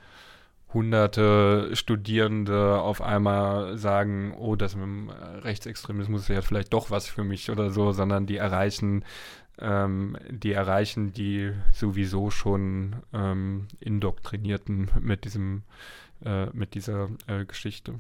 hunderte 0.73 1.71
Studierende 1.75 2.81
auf 2.81 3.03
einmal 3.03 3.77
sagen, 3.77 4.35
oh, 4.39 4.57
das 4.57 4.77
mit 4.77 4.85
dem 4.85 5.11
Rechtsextremismus 5.43 6.23
ist 6.23 6.29
ja 6.29 6.43
vielleicht 6.43 6.73
doch 6.73 6.91
was 6.91 7.09
für 7.09 7.25
mich 7.25 7.51
oder 7.51 7.71
so, 7.71 7.93
sondern 7.93 8.27
die 8.27 8.37
erreichen 8.37 9.05
ähm, 9.61 10.17
die 10.29 10.53
erreichen 10.53 11.13
die 11.13 11.53
sowieso 11.73 12.31
schon 12.31 12.97
ähm, 13.13 13.69
Indoktrinierten 13.79 14.91
mit 15.01 15.25
diesem 15.25 15.63
äh, 16.25 16.47
mit 16.53 16.75
dieser 16.75 17.11
äh, 17.27 17.45
Geschichte. 17.45 17.95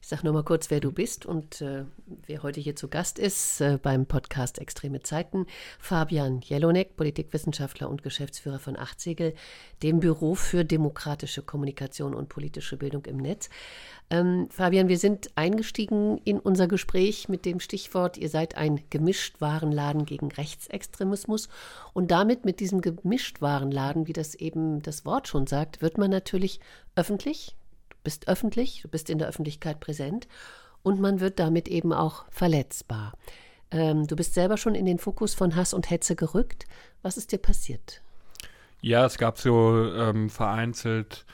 Ich 0.00 0.08
sage 0.08 0.24
nur 0.24 0.32
mal 0.32 0.44
kurz, 0.44 0.70
wer 0.70 0.80
du 0.80 0.92
bist 0.92 1.26
und 1.26 1.60
äh, 1.60 1.84
wer 2.26 2.42
heute 2.42 2.60
hier 2.60 2.76
zu 2.76 2.88
Gast 2.88 3.18
ist 3.18 3.60
äh, 3.60 3.78
beim 3.82 4.06
Podcast 4.06 4.58
Extreme 4.58 5.02
Zeiten. 5.02 5.46
Fabian 5.78 6.40
Jelonek, 6.40 6.96
Politikwissenschaftler 6.96 7.90
und 7.90 8.02
Geschäftsführer 8.02 8.58
von 8.58 8.78
Achtsegel, 8.78 9.34
dem 9.82 10.00
Büro 10.00 10.34
für 10.34 10.64
demokratische 10.64 11.42
Kommunikation 11.42 12.14
und 12.14 12.28
politische 12.28 12.76
Bildung 12.76 13.04
im 13.06 13.16
Netz. 13.16 13.50
Ähm, 14.08 14.46
Fabian, 14.50 14.88
wir 14.88 14.98
sind 14.98 15.30
eingestiegen 15.34 16.18
in 16.18 16.38
unser 16.38 16.68
Gespräch 16.68 17.28
mit 17.28 17.44
dem 17.44 17.58
Stichwort, 17.58 18.16
ihr 18.16 18.28
seid 18.28 18.56
ein 18.56 18.80
Gemischtwarenladen 18.90 20.04
gegen 20.04 20.30
Rechtsextremismus. 20.30 21.48
Und 21.92 22.12
damit 22.12 22.44
mit 22.44 22.60
diesem 22.60 22.80
Gemischtwarenladen, 22.80 24.06
wie 24.06 24.12
das 24.12 24.36
eben 24.36 24.82
das 24.82 25.04
Wort 25.04 25.26
schon 25.26 25.48
sagt, 25.48 25.82
wird 25.82 25.98
man 25.98 26.10
natürlich 26.10 26.60
öffentlich. 26.94 27.55
Bist 28.06 28.28
öffentlich, 28.28 28.82
du 28.82 28.88
bist 28.88 29.10
in 29.10 29.18
der 29.18 29.26
Öffentlichkeit 29.26 29.80
präsent 29.80 30.28
und 30.84 31.00
man 31.00 31.18
wird 31.18 31.40
damit 31.40 31.66
eben 31.66 31.92
auch 31.92 32.24
verletzbar. 32.30 33.14
Ähm, 33.72 34.06
du 34.06 34.14
bist 34.14 34.32
selber 34.32 34.58
schon 34.58 34.76
in 34.76 34.86
den 34.86 35.00
Fokus 35.00 35.34
von 35.34 35.56
Hass 35.56 35.74
und 35.74 35.90
Hetze 35.90 36.14
gerückt. 36.14 36.66
Was 37.02 37.16
ist 37.16 37.32
dir 37.32 37.38
passiert? 37.38 38.02
Ja, 38.80 39.04
es 39.06 39.18
gab 39.18 39.38
so 39.38 39.92
ähm, 39.92 40.30
vereinzelt 40.30 41.26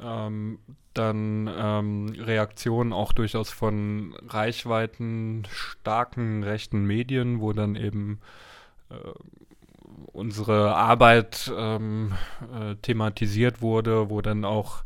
ähm, 0.00 0.60
dann 0.94 1.50
ähm, 1.54 2.14
Reaktionen 2.18 2.94
auch 2.94 3.12
durchaus 3.12 3.50
von 3.50 4.14
Reichweiten 4.26 5.46
starken 5.50 6.42
rechten 6.42 6.86
Medien, 6.86 7.42
wo 7.42 7.52
dann 7.52 7.76
eben 7.76 8.18
äh, 8.88 8.94
unsere 10.14 10.74
Arbeit 10.74 11.52
ähm, 11.54 12.14
äh, 12.58 12.76
thematisiert 12.76 13.60
wurde, 13.60 14.08
wo 14.08 14.22
dann 14.22 14.46
auch 14.46 14.84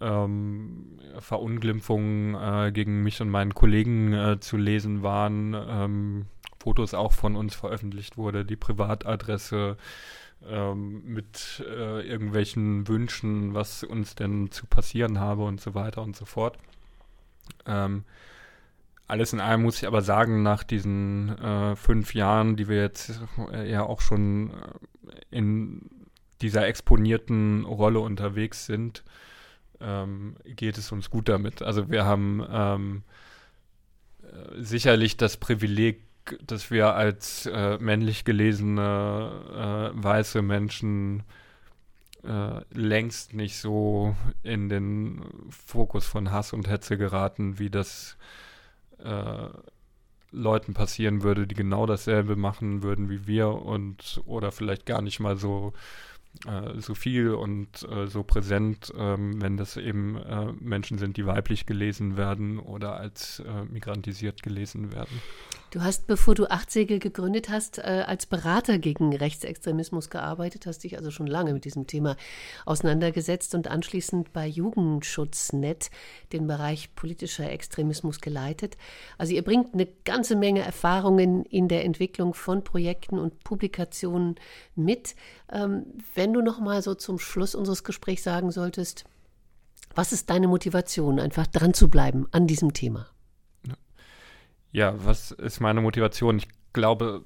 ähm, 0.00 0.98
Verunglimpfungen 1.18 2.34
äh, 2.34 2.72
gegen 2.72 3.02
mich 3.02 3.20
und 3.20 3.30
meinen 3.30 3.54
Kollegen 3.54 4.12
äh, 4.12 4.40
zu 4.40 4.56
lesen 4.56 5.02
waren, 5.02 5.54
ähm, 5.54 6.26
Fotos 6.60 6.94
auch 6.94 7.12
von 7.12 7.36
uns 7.36 7.54
veröffentlicht 7.54 8.16
wurde, 8.16 8.44
die 8.44 8.56
Privatadresse 8.56 9.76
ähm, 10.46 11.02
mit 11.04 11.64
äh, 11.66 12.06
irgendwelchen 12.06 12.86
Wünschen, 12.88 13.54
was 13.54 13.82
uns 13.82 14.14
denn 14.14 14.50
zu 14.50 14.66
passieren 14.66 15.18
habe 15.18 15.44
und 15.44 15.60
so 15.60 15.74
weiter 15.74 16.02
und 16.02 16.16
so 16.16 16.24
fort. 16.24 16.58
Ähm, 17.66 18.04
alles 19.06 19.32
in 19.32 19.40
allem 19.40 19.62
muss 19.62 19.78
ich 19.78 19.86
aber 19.86 20.02
sagen, 20.02 20.42
nach 20.42 20.62
diesen 20.62 21.36
äh, 21.38 21.76
fünf 21.76 22.14
Jahren, 22.14 22.56
die 22.56 22.68
wir 22.68 22.80
jetzt 22.80 23.20
äh, 23.52 23.70
ja 23.70 23.82
auch 23.82 24.00
schon 24.00 24.50
äh, 24.50 25.36
in 25.36 25.90
dieser 26.42 26.66
exponierten 26.66 27.64
Rolle 27.64 28.00
unterwegs 28.00 28.66
sind, 28.66 29.02
ähm, 29.80 30.36
geht 30.44 30.78
es 30.78 30.92
uns 30.92 31.10
gut 31.10 31.28
damit. 31.28 31.62
Also 31.62 31.90
wir 31.90 32.04
haben 32.04 32.44
ähm, 32.50 33.02
äh, 34.22 34.62
sicherlich 34.62 35.16
das 35.16 35.36
Privileg, 35.36 36.02
dass 36.46 36.70
wir 36.70 36.94
als 36.94 37.46
äh, 37.46 37.78
männlich 37.78 38.24
gelesene 38.24 39.92
äh, 39.94 40.02
weiße 40.02 40.42
Menschen 40.42 41.22
äh, 42.24 42.60
längst 42.72 43.34
nicht 43.34 43.58
so 43.58 44.14
in 44.42 44.68
den 44.68 45.24
Fokus 45.50 46.06
von 46.06 46.30
Hass 46.30 46.52
und 46.52 46.68
Hetze 46.68 46.98
geraten, 46.98 47.58
wie 47.58 47.70
das 47.70 48.16
äh, 48.98 49.48
Leuten 50.30 50.74
passieren 50.74 51.22
würde, 51.22 51.46
die 51.46 51.54
genau 51.54 51.86
dasselbe 51.86 52.36
machen 52.36 52.82
würden 52.82 53.08
wie 53.08 53.26
wir 53.26 53.48
und 53.48 54.20
oder 54.26 54.52
vielleicht 54.52 54.84
gar 54.84 55.00
nicht 55.00 55.20
mal 55.20 55.36
so 55.36 55.72
äh, 56.46 56.80
so 56.80 56.94
viel 56.94 57.30
und 57.30 57.82
äh, 57.90 58.06
so 58.06 58.22
präsent, 58.22 58.92
ähm, 58.96 59.40
wenn 59.40 59.56
das 59.56 59.76
eben 59.76 60.16
äh, 60.16 60.52
Menschen 60.60 60.98
sind, 60.98 61.16
die 61.16 61.26
weiblich 61.26 61.66
gelesen 61.66 62.16
werden 62.16 62.58
oder 62.58 62.96
als 62.96 63.40
äh, 63.40 63.64
migrantisiert 63.64 64.42
gelesen 64.42 64.92
werden. 64.92 65.20
Du 65.70 65.82
hast, 65.82 66.06
bevor 66.06 66.34
du 66.34 66.50
Achtsegel 66.50 66.98
gegründet 66.98 67.50
hast, 67.50 67.76
äh, 67.76 68.04
als 68.06 68.24
Berater 68.24 68.78
gegen 68.78 69.14
Rechtsextremismus 69.14 70.08
gearbeitet, 70.08 70.64
hast 70.64 70.82
dich 70.82 70.96
also 70.96 71.10
schon 71.10 71.26
lange 71.26 71.52
mit 71.52 71.66
diesem 71.66 71.86
Thema 71.86 72.16
auseinandergesetzt 72.64 73.54
und 73.54 73.68
anschließend 73.68 74.32
bei 74.32 74.46
Jugendschutznet 74.46 75.90
den 76.32 76.46
Bereich 76.46 76.94
politischer 76.94 77.50
Extremismus 77.50 78.22
geleitet. 78.22 78.78
Also 79.18 79.34
ihr 79.34 79.44
bringt 79.44 79.74
eine 79.74 79.86
ganze 80.04 80.36
Menge 80.36 80.62
Erfahrungen 80.62 81.44
in 81.44 81.68
der 81.68 81.84
Entwicklung 81.84 82.32
von 82.32 82.64
Projekten 82.64 83.18
und 83.18 83.44
Publikationen 83.44 84.36
mit. 84.74 85.16
Ähm, 85.52 85.84
wenn 86.14 86.32
du 86.32 86.40
noch 86.40 86.60
mal 86.60 86.80
so 86.80 86.94
zum 86.94 87.18
Schluss 87.18 87.54
unseres 87.54 87.84
Gesprächs 87.84 88.22
sagen 88.22 88.50
solltest, 88.52 89.04
was 89.94 90.14
ist 90.14 90.30
deine 90.30 90.48
Motivation, 90.48 91.20
einfach 91.20 91.46
dran 91.46 91.74
zu 91.74 91.88
bleiben 91.88 92.26
an 92.30 92.46
diesem 92.46 92.72
Thema? 92.72 93.10
Ja, 94.78 94.94
was 95.04 95.32
ist 95.32 95.58
meine 95.58 95.80
Motivation? 95.80 96.38
Ich 96.38 96.46
glaube, 96.72 97.24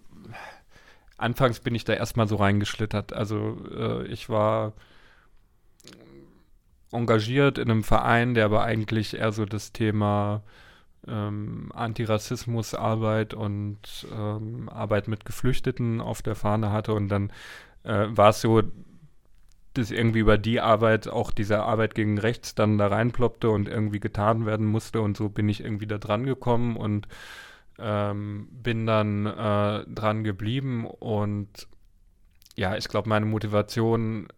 anfangs 1.19 1.61
bin 1.61 1.75
ich 1.75 1.85
da 1.85 1.93
erstmal 1.93 2.27
so 2.27 2.37
reingeschlittert. 2.37 3.13
Also 3.13 3.59
äh, 3.77 4.07
ich 4.07 4.31
war 4.31 4.73
engagiert 6.93 7.59
in 7.59 7.71
einem 7.71 7.85
Verein, 7.85 8.33
der 8.33 8.47
aber 8.47 8.63
eigentlich 8.63 9.19
eher 9.19 9.33
so 9.33 9.45
das 9.45 9.75
Thema 9.75 10.45
ähm, 11.07 11.71
Antirassismusarbeit 11.75 13.35
und 13.35 14.07
ähm, 14.11 14.71
Arbeit 14.71 15.07
mit 15.07 15.27
Geflüchteten 15.27 16.01
auf 16.01 16.23
der 16.23 16.37
Fahne 16.37 16.73
hatte. 16.73 16.95
Und 16.95 17.09
dann 17.11 17.33
äh, 17.83 18.07
war 18.09 18.31
es 18.31 18.41
so, 18.41 18.63
dass 19.75 19.91
irgendwie 19.91 20.21
über 20.21 20.39
die 20.39 20.61
Arbeit 20.61 21.09
auch 21.09 21.31
diese 21.31 21.63
Arbeit 21.63 21.95
gegen 21.95 22.19
rechts 22.19 22.55
dann 22.55 22.79
da 22.79 22.89
reinploppte 22.89 23.51
und 23.51 23.69
irgendwie 23.69 24.01
getan 24.01 24.47
werden 24.47 24.67
musste 24.67 25.01
und 25.01 25.17
so 25.17 25.29
bin 25.29 25.49
ich 25.49 25.63
irgendwie 25.63 25.87
da 25.87 25.99
dran 25.99 26.25
gekommen 26.25 26.77
und 26.77 27.09
ähm, 27.79 28.49
bin 28.51 28.87
dann 28.87 29.27
äh, 29.27 29.85
dran 29.87 30.25
geblieben 30.25 30.87
und 30.87 31.69
ja, 32.55 32.77
ich 32.77 32.89
glaube, 32.89 33.09
meine 33.09 33.27
Motivation 33.27 34.29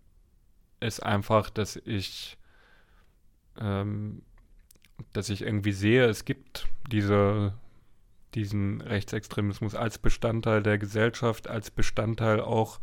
ist 0.81 1.03
einfach, 1.03 1.51
dass 1.51 1.77
ich 1.77 2.39
ähm, 3.61 4.23
dass 5.13 5.29
ich 5.29 5.43
irgendwie 5.43 5.73
sehe, 5.73 6.05
es 6.07 6.25
gibt 6.25 6.69
diese 6.91 7.55
diesen 8.35 8.81
Rechtsextremismus 8.81 9.75
als 9.75 9.99
Bestandteil 9.99 10.63
der 10.63 10.79
Gesellschaft, 10.79 11.49
als 11.49 11.71
Bestandteil 11.71 12.41
auch 12.41 12.81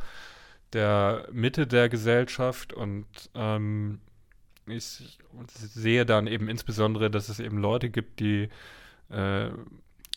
der 0.74 1.28
Mitte 1.32 1.67
der 1.67 1.89
Gesellschaft 1.89 2.74
und 2.74 3.05
ähm, 3.36 3.99
ich 4.67 5.19
sehe 5.55 6.05
dann 6.05 6.28
eben 6.28 6.47
insbesondere, 6.47 7.09
dass 7.09 7.30
es 7.30 7.39
eben 7.39 7.57
Leute 7.57 7.89
gibt, 7.89 8.19
die, 8.19 8.49
äh, 9.09 9.49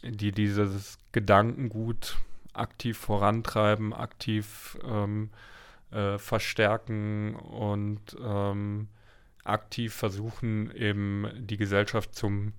die 0.03 0.33
dieses 0.33 0.99
Gedankengut 1.13 2.19
aktiv 2.53 2.99
vorantreiben, 2.99 3.93
aktiv 3.93 4.79
ähm, 4.85 5.31
äh, 5.91 6.19
verstärken 6.19 7.35
und 7.35 8.17
ähm, 8.23 8.89
aktiv 9.43 9.93
versuchen, 9.93 10.71
eben 10.75 11.29
die 11.37 11.57
Gesellschaft 11.57 12.15
zum 12.15 12.53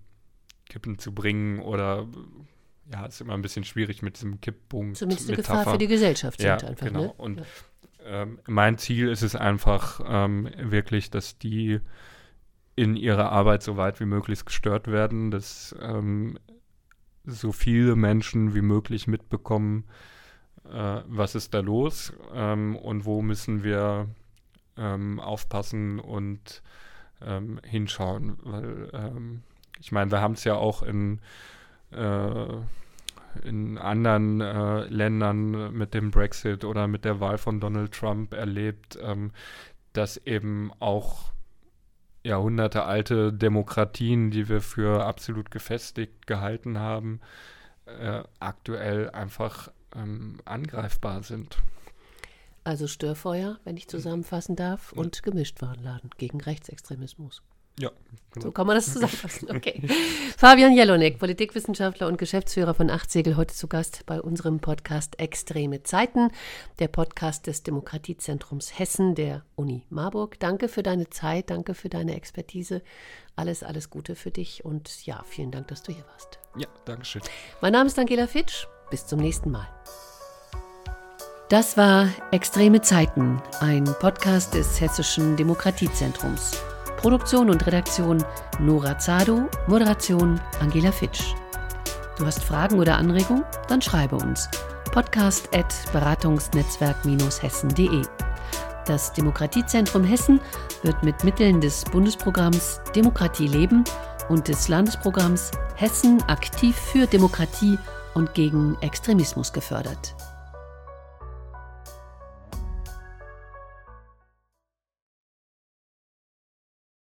Kippen 0.68 1.00
zu 1.00 1.14
bringen 1.14 1.60
oder 1.60 2.08
ja, 2.92 3.06
ist 3.06 3.22
immer 3.22 3.34
ein 3.34 3.42
bisschen 3.42 3.64
schwierig 3.64 4.02
mit 4.02 4.18
diesem 4.18 4.42
Kipppunkt. 4.42 4.98
Zumindest 4.98 5.30
eine 5.30 5.38
Metapher. 5.38 5.60
Gefahr 5.60 5.74
für 5.74 5.80
die 5.80 5.88
Gesellschaft 5.88 6.40
sind 6.40 6.48
ja, 6.48 6.58
einfach. 6.58 6.86
Genau. 6.86 7.02
Ne? 7.04 7.14
Und 7.14 7.40
ja 7.40 7.46
ähm, 8.06 8.40
mein 8.48 8.78
Ziel 8.78 9.10
ist 9.10 9.24
es 9.24 9.36
einfach 9.36 10.00
ähm, 10.06 10.50
wirklich, 10.58 11.10
dass 11.10 11.38
die 11.38 11.80
in 12.76 12.96
ihrer 12.96 13.32
Arbeit 13.32 13.64
so 13.64 13.78
weit 13.78 14.00
wie 14.00 14.06
möglich 14.06 14.46
gestört 14.46 14.88
werden, 14.88 15.32
dass 15.32 15.76
ähm, 15.82 16.38
so 17.24 17.52
viele 17.52 17.96
Menschen 17.96 18.54
wie 18.54 18.62
möglich 18.62 19.08
mitbekommen, 19.08 19.86
äh, 20.66 21.02
was 21.08 21.36
ist 21.36 21.54
da 21.54 21.62
los 21.62 22.14
ähm, 22.34 22.76
und 22.76 23.06
wo 23.06 23.22
müssen 23.22 23.64
wir 23.64 24.10
ähm, 24.78 25.20
aufpassen 25.20 26.00
und 26.00 26.62
ähm, 27.22 27.60
hinschauen. 27.64 28.38
Weil 28.44 29.42
ich 29.80 29.92
meine, 29.92 30.12
wir 30.12 30.22
haben 30.22 30.34
es 30.34 30.44
ja 30.44 30.56
auch 30.56 30.84
in 30.84 31.20
äh, 31.92 32.46
in 33.44 33.78
anderen 33.78 34.42
äh, 34.42 34.86
Ländern 34.86 35.74
mit 35.74 35.94
dem 35.94 36.12
Brexit 36.12 36.64
oder 36.64 36.88
mit 36.88 37.06
der 37.06 37.20
Wahl 37.20 37.38
von 37.38 37.60
Donald 37.60 37.92
Trump 37.94 38.34
erlebt, 38.34 38.98
ähm, 39.02 39.32
dass 39.94 40.18
eben 40.18 40.72
auch 40.80 41.32
jahrhundertealte 42.24 43.32
Demokratien, 43.32 44.32
die 44.32 44.50
wir 44.50 44.62
für 44.62 45.06
absolut 45.06 45.52
gefestigt 45.52 46.28
gehalten 46.28 46.80
haben, 46.80 47.22
äh, 47.86 48.24
aktuell 48.40 49.12
einfach 49.12 49.72
ähm, 49.96 50.40
angreifbar 50.44 51.24
sind. 51.24 51.58
Also 52.64 52.88
Störfeuer, 52.88 53.60
wenn 53.64 53.78
ich 53.78 53.88
zusammenfassen 53.88 54.56
darf, 54.56 54.92
und 54.92 55.22
Gemischtwarenladen 55.22 56.10
gegen 56.18 56.42
Rechtsextremismus. 56.42 57.44
Ja. 57.80 57.92
Genau. 58.36 58.48
So 58.48 58.52
kann 58.52 58.68
man 58.68 58.76
das 58.76 58.92
zusammenfassen. 58.92 59.50
Okay. 59.50 59.82
Fabian 60.38 60.74
Jelonek, 60.74 61.20
Politikwissenschaftler 61.20 62.08
und 62.08 62.18
Geschäftsführer 62.18 62.74
von 62.74 62.90
Achtsegel, 62.90 63.38
heute 63.38 63.56
zu 63.56 63.68
Gast 63.68 64.06
bei 64.06 64.22
unserem 64.22 64.60
Podcast 64.60 65.20
Extreme 65.20 65.84
Zeiten, 65.84 66.32
der 66.80 66.90
Podcast 66.90 67.48
des 67.48 67.64
Demokratiezentrums 67.64 68.78
Hessen 68.78 69.16
der 69.16 69.46
Uni 69.56 69.86
Marburg. 69.90 70.38
Danke 70.40 70.68
für 70.68 70.84
deine 70.84 71.10
Zeit, 71.10 71.50
danke 71.50 71.74
für 71.74 71.88
deine 71.88 72.16
Expertise. 72.16 72.82
Alles, 73.38 73.64
alles 73.64 73.90
Gute 73.90 74.16
für 74.16 74.32
dich 74.32 74.66
und 74.66 75.06
ja, 75.06 75.24
vielen 75.26 75.52
Dank, 75.52 75.70
dass 75.70 75.84
du 75.84 75.94
hier 75.94 76.06
warst. 76.12 76.40
Ja, 76.58 76.68
danke 76.84 77.06
schön. 77.06 77.22
Mein 77.62 77.72
Name 77.72 77.88
ist 77.88 77.98
Angela 77.98 78.28
Fitsch. 78.28 78.68
Bis 78.92 79.08
zum 79.08 79.20
nächsten 79.20 79.50
Mal. 79.50 79.68
Das 81.50 81.78
war 81.78 82.10
Extreme 82.32 82.82
Zeiten, 82.82 83.42
ein 83.60 83.86
Podcast 84.00 84.54
des 84.54 84.82
Hessischen 84.82 85.38
Demokratiezentrums. 85.38 86.60
Produktion 86.98 87.50
und 87.50 87.66
Redaktion 87.68 88.24
Nora 88.60 88.98
Zado, 88.98 89.48
Moderation 89.68 90.40
Angela 90.60 90.92
Fitsch. 90.92 91.36
Du 92.18 92.26
hast 92.26 92.44
Fragen 92.44 92.80
oder 92.80 92.98
Anregungen? 92.98 93.44
Dann 93.68 93.82
schreibe 93.82 94.16
uns. 94.16 94.50
Podcast 94.92 95.50
at 95.54 95.74
beratungsnetzwerk-hessen.de. 95.92 98.04
Das 98.86 99.14
Demokratiezentrum 99.14 100.04
Hessen 100.04 100.40
wird 100.84 101.02
mit 101.04 101.24
Mitteln 101.24 101.60
des 101.60 101.84
Bundesprogramms 101.86 102.82
Demokratie 102.96 103.48
leben 103.48 103.84
und 104.30 104.48
des 104.48 104.68
Landesprogramms 104.68 105.52
Hessen 105.76 106.22
aktiv 106.24 106.76
für 106.76 107.08
Demokratie 107.08 107.78
und 108.14 108.34
gegen 108.34 108.78
Extremismus 108.82 109.52
gefördert. 109.52 110.15